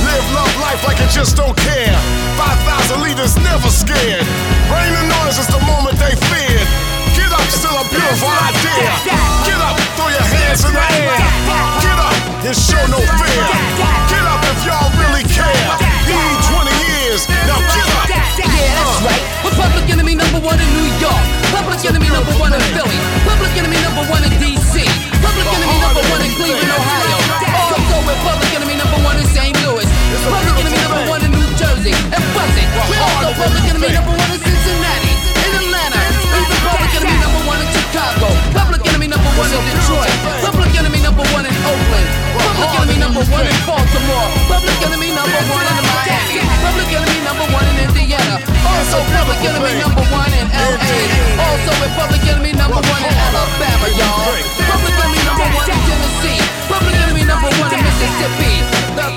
Live 0.08 0.26
love 0.32 0.52
life 0.60 0.80
like 0.84 0.98
you 1.00 1.08
just 1.12 1.36
don't 1.36 1.56
care. 1.56 1.96
5,000 2.36 3.02
leaders 3.02 3.36
never 3.44 3.68
scared. 3.68 4.24
Bring 4.68 4.90
the 4.96 5.04
noise, 5.20 5.36
it's 5.36 5.52
the 5.52 5.60
moment 5.68 6.00
they 6.00 6.16
feared. 6.32 6.68
Get 7.12 7.30
up, 7.32 7.44
still 7.52 7.76
a 7.76 7.84
beautiful 7.92 8.32
idea. 8.32 8.88
Get 9.44 9.60
up, 9.60 9.76
throw 9.96 10.08
your 10.08 10.28
hands 10.40 10.64
in 10.64 10.72
the 10.72 10.80
air. 10.80 11.20
Get 11.84 11.98
up 12.00 12.16
and 12.48 12.56
show 12.56 12.80
no 12.88 13.00
fear. 13.04 13.44
Get 14.08 14.24
up 14.24 14.40
if 14.40 14.58
y'all 14.64 14.90
really 14.96 15.24
care. 15.28 15.68
We 16.08 16.16
need 16.16 16.40
20 16.48 16.79
years, 17.10 17.26
now 17.26 17.58
get 17.74 17.90
up. 17.90 18.06
Yeah, 18.06 18.38
that's 18.38 19.02
right. 19.02 19.22
We're 19.42 19.56
public 19.58 19.86
enemy 19.90 20.14
number 20.14 20.38
one 20.38 20.58
in 20.62 20.70
New 20.78 20.88
York. 21.02 21.24
Public 21.50 21.82
enemy 21.82 22.06
number 22.06 22.30
one 22.38 22.54
in 22.54 22.62
Philly. 22.70 22.98
Public 23.26 23.50
enemy 23.58 23.78
number 23.82 24.04
one 24.06 24.22
in 24.22 24.30
DC. 24.38 24.86
Public 25.18 25.46
enemy 25.50 25.78
number 25.82 26.02
one 26.06 26.22
in 26.22 26.30
Cleveland, 26.38 26.70
Ohio. 26.70 27.18
Also, 27.50 27.98
we're 28.06 28.20
public 28.22 28.50
enemy 28.54 28.78
number 28.78 28.98
one 29.02 29.18
in 29.18 29.26
St. 29.26 29.54
Louis. 29.66 29.86
Public 30.22 30.54
enemy 30.62 30.78
number 30.86 31.02
one 31.10 31.20
in 31.26 31.30
New 31.34 31.46
Jersey. 31.58 31.94
And 32.14 32.22
Buzzing. 32.30 32.70
We're 32.86 33.02
also 33.02 33.34
public 33.34 33.64
enemy 33.66 33.90
number 33.90 34.14
one 34.14 34.30
in 34.30 34.40
Cincinnati. 34.46 35.12
In 35.34 35.50
Atlanta. 35.66 36.02
Even 36.30 36.58
public 36.62 36.92
enemy 36.94 37.18
number 37.18 37.42
one 37.42 37.58
in 37.58 37.68
Chicago. 37.74 38.28
Public 38.54 38.82
enemy 38.86 39.08
number 39.10 39.30
one 39.34 39.50
in 39.50 39.60
Detroit. 39.66 40.14
Public 40.46 40.70
enemy 40.78 41.02
number 41.02 41.26
one 41.34 41.42
in 41.42 41.54
Oakland. 41.66 42.29
Public 42.60 42.76
enemy 42.76 43.00
number 43.00 43.24
one 43.32 43.46
in 43.48 43.56
Baltimore. 43.64 44.28
Public 44.52 44.76
enemy 44.84 45.08
number 45.16 45.40
one 45.48 45.64
in 45.64 45.80
Miami. 45.80 46.44
Public 46.60 46.92
enemy 46.92 47.20
number 47.24 47.46
one 47.56 47.64
in 47.72 47.88
Indiana. 47.88 48.36
Also 48.68 49.00
public 49.16 49.40
enemy 49.48 49.80
number 49.80 50.04
one 50.12 50.28
in 50.36 50.44
LA. 50.52 50.92
Also 51.40 51.72
in 51.80 51.90
public 51.96 52.20
enemy 52.28 52.52
number 52.52 52.76
one 52.84 53.00
in 53.00 53.14
Alabama, 53.16 53.88
y'all. 53.96 54.28
Public 54.68 54.92
enemy 54.92 55.20
number 55.24 55.48
one 55.56 55.68
in 55.72 55.80
Tennessee. 55.88 56.40
Public 56.68 56.96
enemy 57.00 57.24
number 57.24 57.48
one 57.56 57.72
in 57.72 57.80
Mississippi. 57.80 58.52
The 58.92 59.08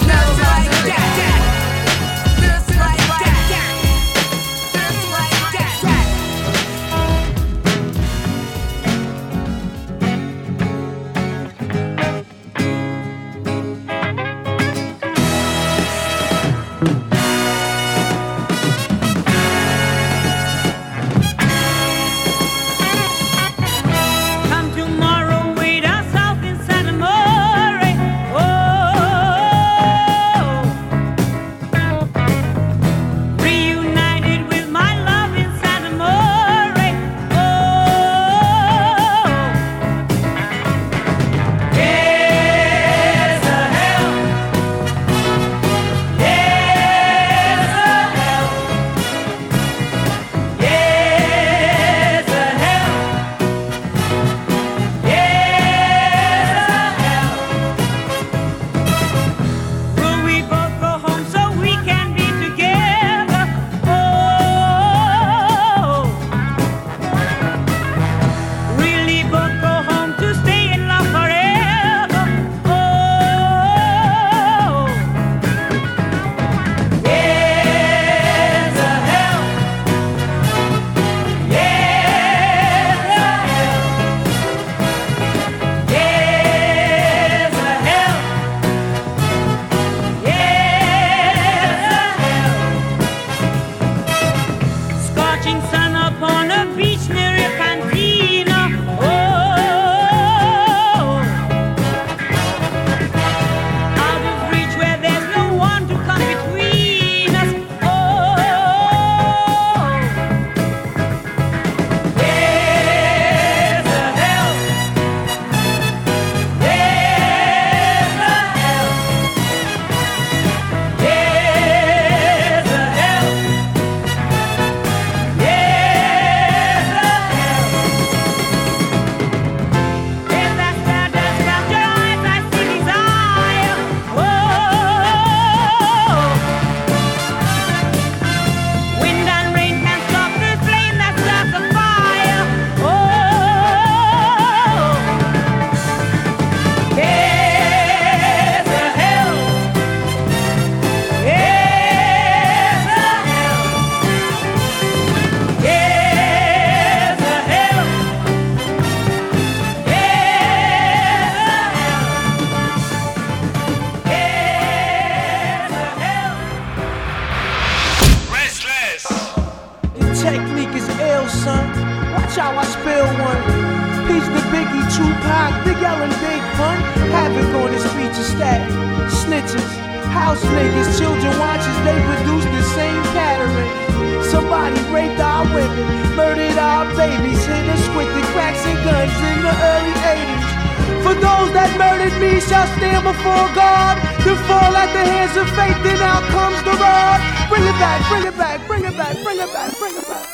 murdered 186.16 186.58
our 186.58 186.86
babies, 186.96 187.46
hit 187.46 187.68
us 187.70 187.86
with 187.96 188.10
the 188.14 188.24
cracks 188.34 188.66
and 188.66 188.78
guns 188.84 189.18
in 189.30 189.38
the 189.42 189.54
early 189.54 189.96
80s. 190.18 190.64
For 191.04 191.14
those 191.20 191.52
that 191.52 191.72
murdered 191.76 192.16
me 192.22 192.40
shall 192.40 192.68
stand 192.80 193.04
before 193.04 193.48
God, 193.52 194.00
to 194.24 194.32
fall 194.48 194.72
at 194.72 194.88
the 194.96 195.04
hands 195.04 195.36
of 195.36 195.50
faith, 195.52 195.76
then 195.84 196.00
out 196.00 196.24
comes 196.32 196.60
the 196.64 196.72
rod. 196.80 197.20
Bring 197.50 197.66
it 197.68 197.78
back, 197.82 198.00
bring 198.08 198.24
it 198.24 198.38
back, 198.38 198.58
bring 198.68 198.84
it 198.86 198.96
back, 198.96 199.16
bring 199.24 199.40
it 199.40 199.52
back, 199.52 199.70
bring 199.78 199.96
it 200.00 200.08
back. 200.08 200.28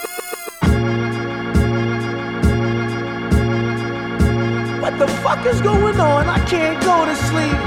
What 4.82 5.00
the 5.00 5.08
fuck 5.26 5.46
is 5.46 5.60
going 5.62 6.00
on? 6.00 6.30
I 6.30 6.40
can't 6.46 6.80
go 6.84 7.06
to 7.06 7.16
sleep. 7.16 7.60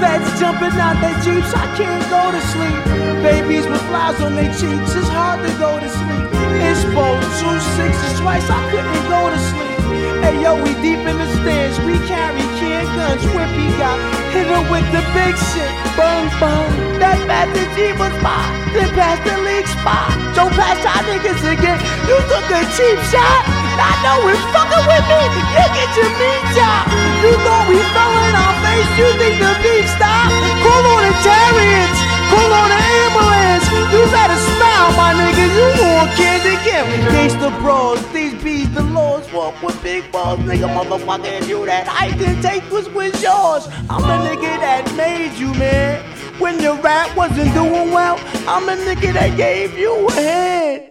Feds 0.00 0.40
jumping 0.40 0.80
out 0.80 0.96
their 1.04 1.16
jeeps, 1.20 1.52
I 1.52 1.66
can't 1.76 2.04
go 2.08 2.32
to 2.32 2.40
sleep. 2.52 2.80
Babies 3.22 3.66
with 3.66 3.82
flies 3.88 4.20
on 4.22 4.34
their 4.34 4.52
cheeks, 4.54 4.94
it's 4.96 5.08
hard 5.08 5.46
to 5.46 5.52
go 5.58 5.78
to 5.78 5.88
sleep. 5.88 6.29
Exposed, 6.70 7.26
two 7.42 7.58
sixes 7.74 8.20
twice, 8.20 8.48
I 8.48 8.60
couldn't 8.70 9.04
go 9.10 9.28
to 9.28 9.38
sleep. 9.50 9.78
Hey 10.22 10.40
yo, 10.42 10.54
we 10.54 10.70
deep 10.78 11.02
in 11.02 11.16
the 11.18 11.28
stands, 11.42 11.78
we 11.80 11.98
carry 12.06 12.46
can 12.62 12.84
guns. 12.94 13.24
Whippy 13.34 13.66
got 13.80 13.96
hit 14.30 14.46
her 14.46 14.62
with 14.70 14.86
the 14.94 15.02
big 15.16 15.34
shit. 15.34 15.72
Boom, 15.96 16.28
boom. 16.38 16.68
That 17.00 17.18
Master 17.26 17.66
G 17.74 17.90
was 17.96 18.14
mine. 18.20 18.52
Then 18.76 18.88
pass 18.94 19.18
the 19.24 19.34
league 19.42 19.66
spot. 19.66 20.12
Don't 20.36 20.52
pass 20.54 20.78
y'all 20.84 21.02
niggas 21.08 21.42
again. 21.42 21.80
You 22.06 22.16
took 22.28 22.46
a 22.52 22.60
cheap 22.76 22.98
shot. 23.10 23.42
I 23.48 23.80
Not 23.80 23.96
knowing 24.04 24.40
fucking 24.52 24.84
with 24.84 25.06
me. 25.08 25.22
You 25.56 25.64
get 25.72 25.90
your 25.96 26.12
meat 26.20 26.44
job. 26.52 26.84
You 27.24 27.32
thought 27.40 27.64
we 27.66 27.78
fell 27.96 28.14
in 28.28 28.34
our 28.36 28.54
face. 28.62 28.90
You 29.00 29.08
think 29.16 29.34
the 29.40 29.52
beef 29.64 29.86
stopped? 29.96 30.36
Call 30.62 30.84
on 30.92 31.00
the 31.08 31.14
chariots. 31.24 32.00
Call 32.28 32.50
on 32.52 32.68
the 32.68 32.80
ambulance. 33.02 33.66
You 33.90 34.02
better 34.12 34.49
smile, 34.80 34.96
my 34.96 35.12
nigga. 35.14 35.44
You 35.54 35.66
want 35.82 36.10
candy 36.16 36.56
Kim. 36.64 36.86
Gangsta 37.12 37.50
bros. 37.60 38.00
These 38.12 38.42
bees, 38.42 38.72
the 38.74 38.82
laws 38.82 39.30
walk 39.32 39.62
with 39.62 39.80
big 39.82 40.10
balls. 40.12 40.40
Nigga, 40.40 40.68
motherfucker, 40.68 41.46
you 41.48 41.66
that 41.66 41.88
I 41.88 42.16
didn't 42.16 42.42
take 42.42 42.70
was 42.70 42.88
was 42.90 43.22
yours. 43.22 43.68
I'm 43.88 44.02
the 44.02 44.18
nigga 44.28 44.60
that 44.60 44.92
made 44.96 45.38
you, 45.38 45.52
man. 45.54 46.02
When 46.38 46.60
your 46.60 46.76
rap 46.76 47.14
wasn't 47.16 47.52
doing 47.54 47.90
well, 47.92 48.18
I'm 48.48 48.66
the 48.66 48.76
nigga 48.76 49.12
that 49.12 49.36
gave 49.36 49.76
you 49.78 50.08
a 50.08 50.12
hand. 50.12 50.90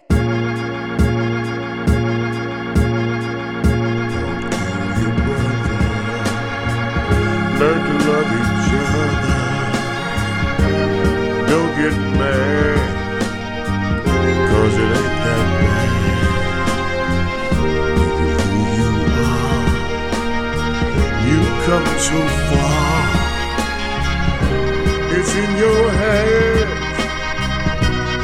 Learn 7.60 7.80
to 7.86 7.94
love 8.08 8.30
each 8.40 8.72
other. 8.80 9.08
Don't 11.50 11.72
get 11.76 11.94
mad, 12.18 12.99
come 21.70 21.86
far. 22.50 23.04
It's 25.16 25.32
in 25.42 25.50
your 25.56 25.90
head. 26.00 26.66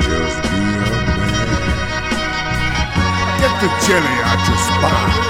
Just 0.06 0.38
be 0.50 0.62
a 0.82 0.98
man. 1.20 1.58
Get 3.40 3.52
the 3.62 3.70
jelly 3.84 4.16
out 4.28 4.42
your 4.48 4.60
spine. 4.66 5.26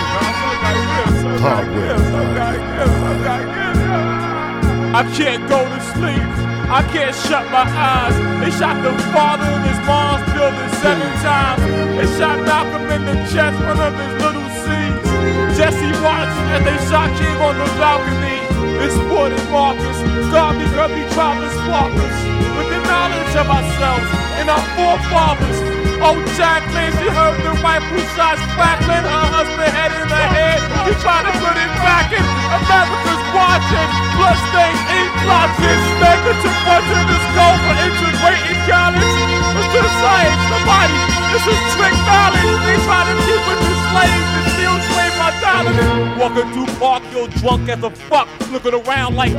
I 4.94 5.02
can't 5.14 5.44
go 5.46 5.58
to 5.62 5.80
sleep. 5.92 6.55
I 6.66 6.82
can't 6.90 7.14
shut 7.14 7.46
my 7.54 7.62
eyes. 7.62 8.16
They 8.42 8.50
shot 8.50 8.82
the 8.82 8.90
father 9.14 9.46
in 9.46 9.62
his 9.70 9.78
mom's 9.86 10.26
building 10.34 10.70
seven 10.82 11.10
times. 11.22 11.62
They 11.94 12.08
shot 12.18 12.42
Malcolm 12.42 12.90
in 12.90 13.06
the 13.06 13.14
chest, 13.30 13.54
one 13.62 13.78
of 13.78 13.94
his 13.94 14.12
little 14.18 14.48
seeds. 14.66 15.06
Jesse 15.54 15.94
watched 16.02 16.34
as 16.50 16.62
they 16.66 16.78
shot 16.90 17.06
King 17.14 17.38
on 17.38 17.54
the 17.54 17.70
balcony. 17.78 18.42
It's 18.82 18.98
Wood 19.06 19.32
and 19.32 19.50
Marcus. 19.50 19.98
God 20.34 20.58
because 20.58 20.90
we 20.90 21.02
tried 21.14 21.38
to 21.38 21.50
spark 21.54 21.92
us 21.94 22.18
with 22.58 22.68
the 22.74 22.80
knowledge 22.82 23.34
of 23.38 23.46
ourselves 23.46 24.10
and 24.42 24.50
our 24.50 24.64
forefathers. 24.74 25.75
Oh, 26.06 26.14
Jacqueline, 26.38 26.94
she 27.02 27.10
heard 27.10 27.34
the 27.42 27.50
rifle 27.66 27.98
shots 28.14 28.38
crackling. 28.54 29.02
Her 29.02 29.26
husband 29.26 29.74
head 29.74 29.90
in 29.90 30.06
the 30.06 30.22
head. 30.30 30.62
He 30.86 30.94
tried 31.02 31.26
to 31.26 31.34
put 31.42 31.58
it 31.58 31.72
back 31.82 32.14
in. 32.14 32.22
America's 32.22 33.24
watching. 33.34 33.90
Bloodstains, 34.14 34.82
ink 34.86 35.10
blotches. 35.26 35.82
Negative 35.98 36.58
one 36.62 36.86
to 36.86 36.98
the 37.10 37.18
skull 37.26 37.54
for 37.58 37.74
integrating 37.82 38.60
college. 38.70 39.18
It's 39.58 39.66
to 39.66 39.78
the 39.82 39.92
science, 39.98 40.42
the 40.46 40.60
body. 40.62 40.98
This 41.34 41.42
is 41.42 41.58
trick 41.74 41.96
knowledge. 42.06 42.54
They 42.54 42.78
try 42.86 43.02
to 43.02 43.14
keep 43.26 43.42
us 43.50 43.62
enslaved 43.66 44.30
and 44.30 44.46
still 44.54 44.78
slave 44.86 45.14
my 45.18 45.30
dollars. 45.42 45.74
Walking 46.22 46.48
through 46.54 46.70
park, 46.78 47.02
you're 47.10 47.30
drunk 47.42 47.66
as 47.66 47.82
a 47.82 47.90
fuck. 47.90 48.30
Looking 48.54 48.78
around 48.78 49.18
like 49.18 49.34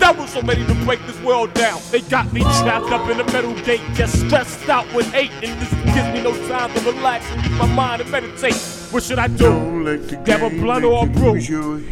that 0.00 0.16
was 0.16 0.32
so 0.32 0.42
ready 0.42 0.64
to 0.66 0.74
break 0.84 1.04
this 1.06 1.20
world 1.22 1.52
down. 1.54 1.80
They 1.90 2.00
got 2.02 2.32
me 2.32 2.40
trapped 2.40 2.90
up 2.92 3.08
in 3.10 3.20
a 3.20 3.24
metal 3.32 3.54
gate, 3.62 3.80
just 3.94 4.20
stressed 4.26 4.68
out 4.68 4.92
with 4.94 5.10
hate, 5.12 5.30
and 5.42 5.60
this 5.60 5.70
gives 5.94 6.08
me 6.12 6.22
no 6.22 6.32
time 6.48 6.72
to 6.74 6.80
relax 6.80 7.24
and 7.30 7.44
use 7.44 7.58
my 7.58 7.66
mind 7.66 8.02
and 8.02 8.10
meditate. 8.10 8.54
What 8.90 9.02
should 9.02 9.18
I 9.18 9.26
do? 9.28 9.98
Grab 10.24 10.42
a 10.42 10.50
blunt 10.50 10.84
or 10.84 11.04
a 11.04 11.06
brew? 11.06 11.40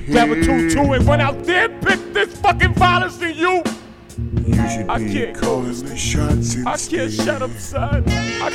Grab 0.06 0.30
a 0.30 0.42
two-two 0.42 0.92
and 0.92 1.04
run 1.04 1.20
out 1.20 1.44
there 1.44 1.70
and 1.70 1.82
pick 1.82 2.12
this 2.12 2.36
fucking 2.40 2.74
violence 2.74 3.20
in 3.20 3.34
you? 3.34 3.62
You 4.46 4.54
should 4.68 4.88
I 4.88 4.98
be 4.98 5.12
can't 5.12 5.36
calling 5.36 5.84
the 5.84 5.96
shots 5.96 6.56
I 6.64 6.76
can't 6.76 7.12
shut 7.12 7.42
up, 7.42 7.50
son. 7.52 8.04
I 8.06 8.50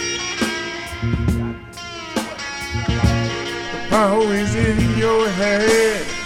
Power 3.89 4.33
is 4.33 4.55
in 4.55 4.97
your 4.97 5.27
head. 5.29 6.18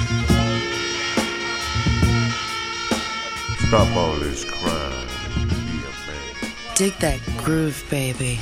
Stop 3.73 3.97
all 3.97 4.13
this 4.17 4.45
crime. 4.45 5.07
Be 5.49 5.81
a 5.81 5.93
man. 6.05 6.53
Dig 6.75 6.93
that 6.99 7.19
groove, 7.37 7.83
baby. 7.89 8.39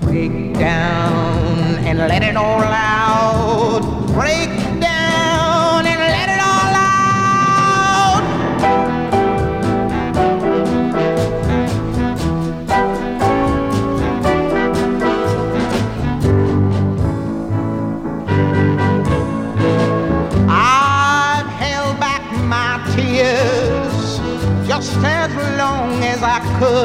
Break 0.00 0.52
down 0.54 1.76
and 1.86 1.98
let 1.98 2.24
it 2.24 2.36
all 2.36 2.60
out. 2.60 3.35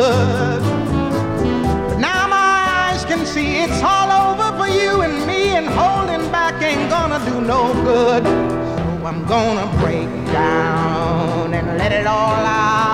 Could. 0.01 0.63
But 1.87 1.99
now 1.99 2.27
my 2.27 2.89
eyes 2.89 3.05
can 3.05 3.23
see 3.23 3.59
it's 3.61 3.83
all 3.83 4.09
over 4.25 4.57
for 4.57 4.67
you 4.67 5.01
and 5.01 5.27
me, 5.27 5.49
and 5.49 5.67
holding 5.67 6.31
back 6.31 6.59
ain't 6.63 6.89
gonna 6.89 7.23
do 7.23 7.39
no 7.39 7.71
good. 7.83 8.23
So 8.23 9.05
I'm 9.05 9.23
gonna 9.27 9.67
break 9.79 10.09
down 10.33 11.53
and 11.53 11.77
let 11.77 11.91
it 11.91 12.07
all 12.07 12.33
out. 12.33 12.90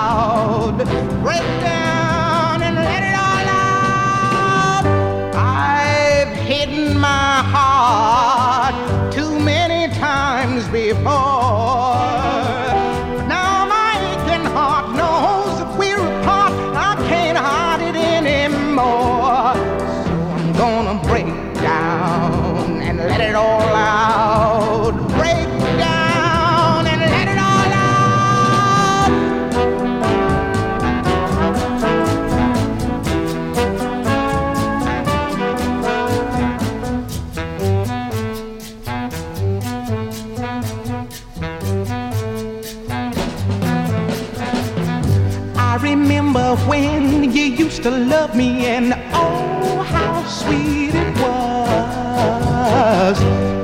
Used 47.78 47.90
to 47.90 47.96
love 47.96 48.34
me, 48.34 48.66
and 48.66 48.92
oh, 49.12 49.82
how 49.82 50.24
sweet 50.24 50.94
it 50.94 51.14
was. 51.22 53.18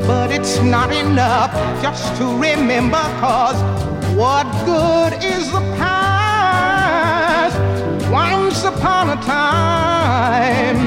But 0.07 0.31
it's 0.31 0.61
not 0.61 0.93
enough 0.93 1.53
just 1.83 2.17
to 2.19 2.25
remember, 2.37 3.03
cause 3.19 3.61
what 4.15 4.47
good 4.65 5.15
is 5.25 5.51
the 5.51 5.61
past? 5.79 7.59
Once 8.09 8.63
upon 8.63 9.11
a 9.11 9.17
time, 9.23 10.79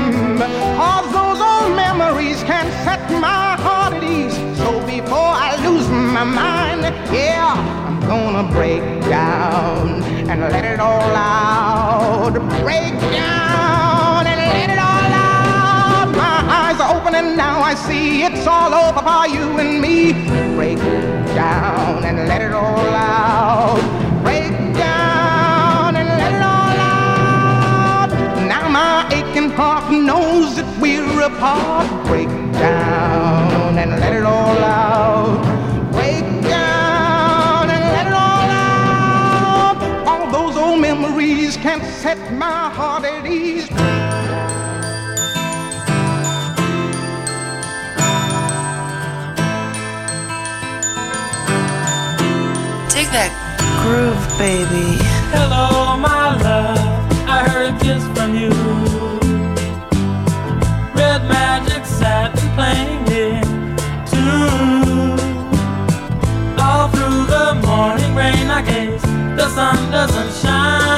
all 0.79 1.03
those 1.19 1.41
old 1.41 1.75
memories 1.75 2.41
can 2.43 2.71
set 2.85 3.01
my 3.11 3.57
heart 3.59 3.93
at 3.93 4.03
ease. 4.03 4.37
So 4.57 4.79
before 4.85 5.33
I 5.47 5.57
lose 5.67 5.89
my 5.89 6.23
mind, 6.23 6.83
yeah, 7.11 7.55
I'm 7.87 7.99
gonna 8.07 8.49
break 8.53 8.83
down 9.09 10.01
and 10.29 10.39
let 10.39 10.63
it 10.63 10.79
all 10.79 11.15
out. 11.15 11.66
Break 12.33 12.91
down 12.99 14.27
and 14.27 14.37
let 14.37 14.69
it 14.69 14.77
all 14.77 15.11
out. 15.15 16.11
My 16.13 16.43
eyes 16.45 16.81
are 16.81 16.93
open 16.93 17.15
and 17.15 17.37
now 17.37 17.61
I 17.61 17.73
see 17.73 18.23
it's 18.23 18.45
all 18.45 18.73
over 18.73 18.99
for 18.99 19.27
you 19.29 19.57
and 19.57 19.81
me. 19.81 20.11
Break 20.57 20.77
down 21.33 22.03
and 22.03 22.27
let 22.27 22.41
it 22.41 22.51
all 22.51 22.79
out. 22.79 23.79
Break 24.23 24.51
down 24.75 25.95
and 25.95 26.09
let 26.19 26.33
it 26.33 26.41
all 26.41 26.77
out. 26.91 28.09
Now 28.45 28.67
my 28.67 29.07
aching 29.13 29.49
heart 29.51 29.89
knows 29.89 30.57
that 30.57 30.67
we're 30.81 31.21
apart. 31.21 31.87
Break 32.07 32.27
down 32.59 33.77
and 33.77 33.91
let 34.01 34.11
it 34.11 34.25
all 34.25 34.57
out. 34.57 35.46
Set 42.07 42.31
my 42.31 42.69
heart 42.77 43.03
at 43.03 43.25
ease. 43.25 43.67
Take 52.95 53.09
that 53.17 53.31
groove, 53.81 54.23
baby. 54.45 54.87
Hello, 55.35 55.97
my 55.97 56.27
love. 56.47 56.79
I 57.35 57.37
heard 57.49 57.73
a 57.73 57.77
kiss 57.83 58.03
from 58.15 58.31
you. 58.41 58.53
Red 60.99 61.21
magic 61.33 61.83
satin 61.99 62.47
playing 62.57 63.03
it 63.25 63.43
too. 64.13 64.47
All 66.63 66.87
through 66.93 67.23
the 67.35 67.47
morning 67.67 68.15
rain, 68.15 68.47
I 68.57 68.61
gaze. 68.69 69.01
The 69.39 69.49
sun 69.49 69.91
doesn't 69.91 70.31
shine. 70.41 70.96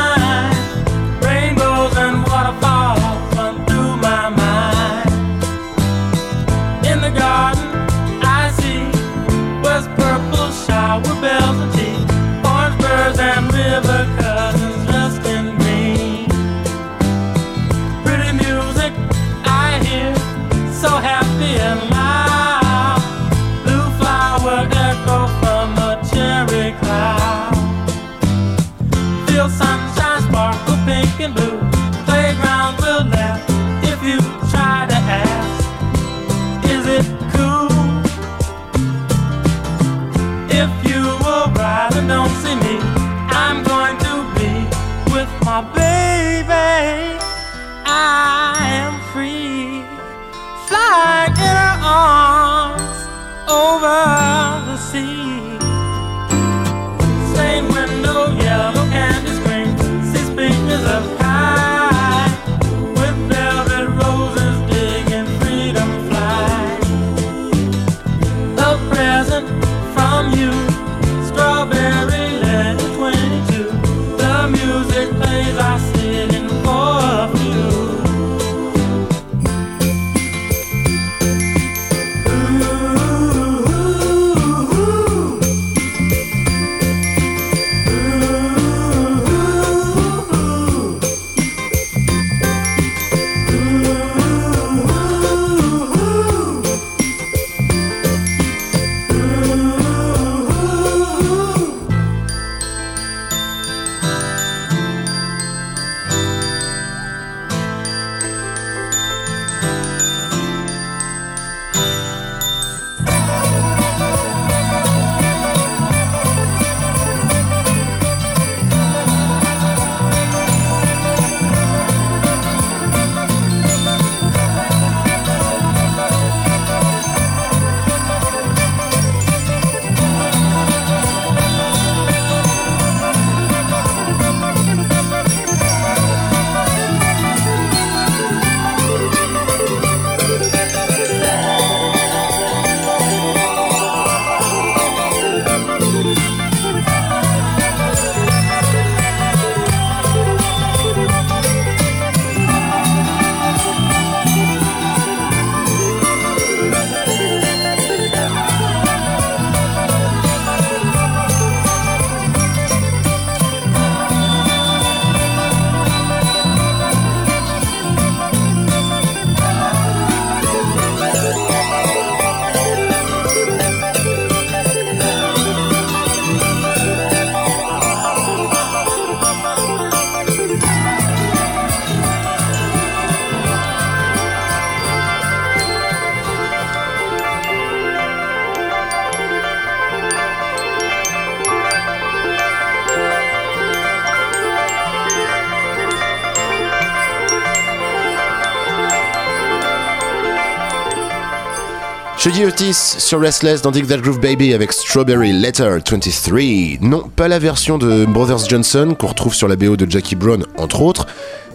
Shuggy 202.49 202.63
Otis 202.63 202.95
sur 202.97 203.19
Restless 203.21 203.61
dans 203.61 203.69
Dig 203.69 203.85
That 203.85 203.97
Groove 203.97 204.19
Baby 204.19 204.53
avec 204.53 204.71
Strawberry 204.71 205.33
Letter 205.33 205.77
23. 205.87 206.39
Non, 206.81 207.03
pas 207.15 207.27
la 207.27 207.37
version 207.37 207.77
de 207.77 208.05
Brothers 208.05 208.47
Johnson 208.47 208.95
qu'on 208.97 209.07
retrouve 209.07 209.35
sur 209.35 209.47
la 209.47 209.55
BO 209.55 209.75
de 209.75 209.89
Jackie 209.89 210.15
Brown, 210.15 210.45
entre 210.57 210.81
autres, 210.81 211.05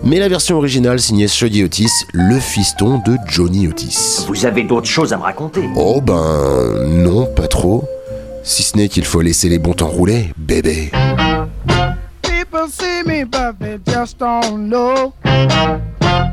mais 0.05 0.19
la 0.19 0.29
version 0.29 0.57
originale 0.57 1.01
signée 1.01 1.27
Shuddy 1.27 1.65
Otis, 1.65 1.91
le 2.13 2.39
fiston 2.39 3.03
de 3.05 3.17
Johnny 3.27 3.67
Otis. 3.67 4.25
Vous 4.29 4.47
avez 4.47 4.63
d'autres 4.63 4.89
choses 4.89 5.13
à 5.13 5.17
me 5.17 5.23
raconter 5.23 5.69
Oh 5.77 6.01
ben 6.01 6.87
non, 6.87 7.27
pas 7.27 7.49
trop. 7.49 7.85
Si 8.43 8.63
ce 8.63 8.77
n'est 8.77 8.89
qu'il 8.89 9.05
faut 9.05 9.21
laisser 9.21 9.49
les 9.49 9.59
bons 9.59 9.75
temps 9.75 9.89
rouler, 9.89 10.33
bébé. 10.37 10.93
People 12.23 12.69
see 12.71 13.03
me, 13.05 13.25
but 13.25 13.59
they 13.59 13.79
just 13.87 14.19
don't 14.19 14.69
know 14.69 15.13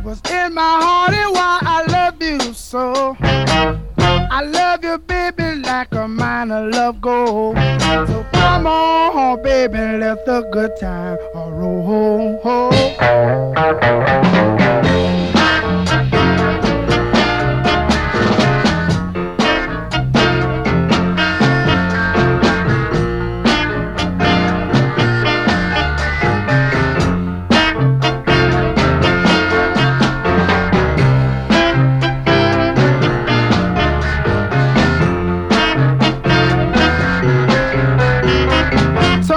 what's 0.03 0.21
in 0.29 0.53
my 0.53 0.61
heart 0.61 1.13
and 1.13 1.33
why 1.33 1.59
I 1.61 1.83
love 1.87 2.15
you 2.21 2.53
so. 2.53 3.15
I 4.41 4.45
love 4.45 4.83
you, 4.83 4.97
baby, 4.97 5.61
like 5.61 5.93
a 5.93 6.07
mine 6.07 6.49
of 6.49 6.73
love 6.73 6.99
gold. 6.99 7.57
So 8.07 8.25
come 8.33 8.65
on, 8.65 9.43
baby, 9.43 9.77
let 9.77 10.25
the 10.25 10.41
good 10.51 10.71
time 10.79 11.19
roll. 11.35 12.41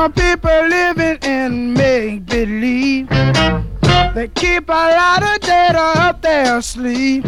Some 0.04 0.12
people 0.12 0.66
living 0.68 1.16
in 1.22 1.72
make 1.72 2.26
believe. 2.26 3.08
They 4.14 4.28
keep 4.34 4.68
a 4.68 4.72
lot 4.72 5.22
of 5.22 5.40
data 5.40 5.78
up 5.78 6.20
their 6.20 6.60
sleeve. 6.60 7.24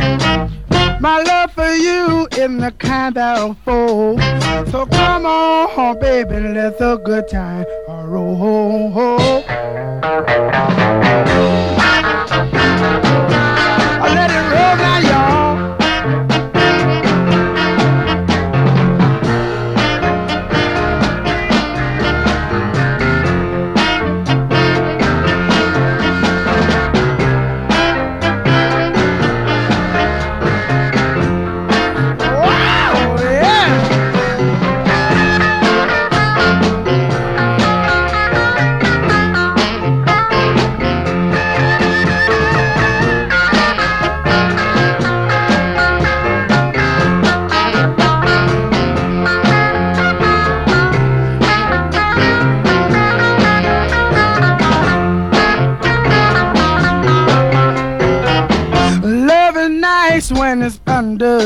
My 1.01 1.23
love 1.27 1.53
for 1.53 1.73
you 1.73 2.29
in 2.37 2.59
the 2.59 2.73
kind 2.73 3.17
of 3.17 3.57
fold. 3.65 4.21
So 4.71 4.85
come 4.85 5.25
on, 5.25 5.99
baby, 6.01 6.39
let 6.39 6.79
the 6.79 6.99
good 6.99 7.29
time 7.29 7.65
roll. 7.89 9.43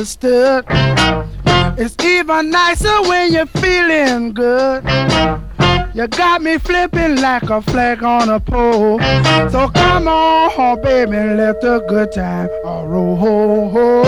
Understood. 0.01 0.65
It's 1.77 1.95
even 2.03 2.49
nicer 2.49 3.03
when 3.03 3.35
you're 3.35 3.45
feeling 3.45 4.33
good. 4.33 4.83
You 5.93 6.09
got 6.09 6.41
me 6.41 6.57
flipping 6.57 7.17
like 7.17 7.43
a 7.51 7.61
flag 7.61 8.03
on 8.03 8.31
a 8.31 8.41
pole. 8.41 8.99
So 9.51 9.69
come 9.69 10.09
on, 10.09 10.81
baby, 10.81 11.13
let 11.13 11.61
the 11.61 11.85
good 11.87 12.13
time 12.13 12.49
roll. 12.65 14.07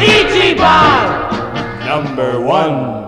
Ichi-Bon! 0.00 1.84
Number 1.84 2.40
one. 2.40 3.07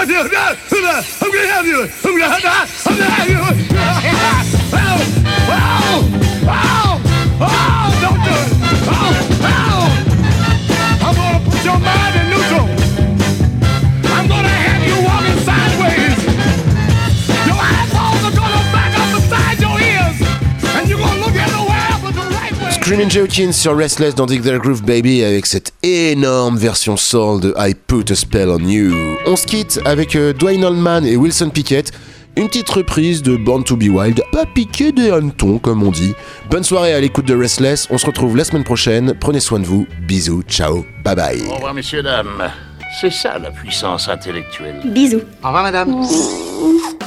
I'm 0.00 0.08
gonna 0.08 1.46
have 1.46 1.66
you. 1.66 1.82
I'm 1.82 2.12
gonna 2.16 2.24
have 2.24 2.40
you. 2.40 2.48
I'm 2.56 2.96
gonna 2.96 3.10
have 3.10 3.28
you. 3.28 3.36
Oh, 3.82 4.88
oh, 5.42 6.08
oh, 6.48 7.00
oh, 7.42 7.88
don't 8.00 8.20
do 8.24 8.32
it. 8.32 8.48
Oh, 8.88 9.12
oh. 9.42 9.88
I'm 11.02 11.14
gonna 11.14 11.40
put 11.50 11.60
your 11.64 11.78
mind 11.78 12.19
Julian 22.90 23.22
Hawkins 23.22 23.52
sur 23.52 23.76
Restless 23.76 24.16
dans 24.16 24.26
Dig 24.26 24.42
Their 24.42 24.58
Groove 24.58 24.82
Baby 24.82 25.22
avec 25.22 25.46
cette 25.46 25.72
énorme 25.84 26.58
version 26.58 26.96
soul 26.96 27.40
de 27.40 27.54
I 27.56 27.72
Put 27.72 28.10
a 28.10 28.16
Spell 28.16 28.48
on 28.48 28.58
You. 28.58 28.92
On 29.26 29.36
se 29.36 29.46
quitte 29.46 29.78
avec 29.84 30.16
euh, 30.16 30.32
Dwayne 30.32 30.64
Allman 30.64 31.06
et 31.06 31.14
Wilson 31.14 31.50
Pickett, 31.50 31.92
une 32.36 32.48
petite 32.48 32.68
reprise 32.68 33.22
de 33.22 33.36
Born 33.36 33.62
to 33.62 33.76
Be 33.76 33.84
Wild, 33.84 34.20
pas 34.32 34.44
piqué 34.44 34.90
des 34.90 35.08
hannetons 35.12 35.60
comme 35.60 35.84
on 35.84 35.92
dit. 35.92 36.14
Bonne 36.50 36.64
soirée 36.64 36.92
à 36.92 37.00
l'écoute 37.00 37.26
de 37.26 37.36
Restless, 37.36 37.86
on 37.90 37.98
se 37.98 38.06
retrouve 38.06 38.36
la 38.36 38.42
semaine 38.42 38.64
prochaine, 38.64 39.14
prenez 39.20 39.38
soin 39.38 39.60
de 39.60 39.66
vous, 39.66 39.86
bisous, 40.08 40.42
ciao, 40.48 40.84
bye 41.04 41.14
bye. 41.14 41.42
Au 41.48 41.54
revoir 41.54 41.74
messieurs, 41.74 42.02
dames, 42.02 42.50
c'est 43.00 43.12
ça 43.12 43.38
la 43.38 43.52
puissance 43.52 44.08
intellectuelle. 44.08 44.80
Bisous. 44.84 45.20
Au 45.44 45.46
revoir 45.46 45.62
madame. 45.62 45.90
Mmh. 45.90 46.99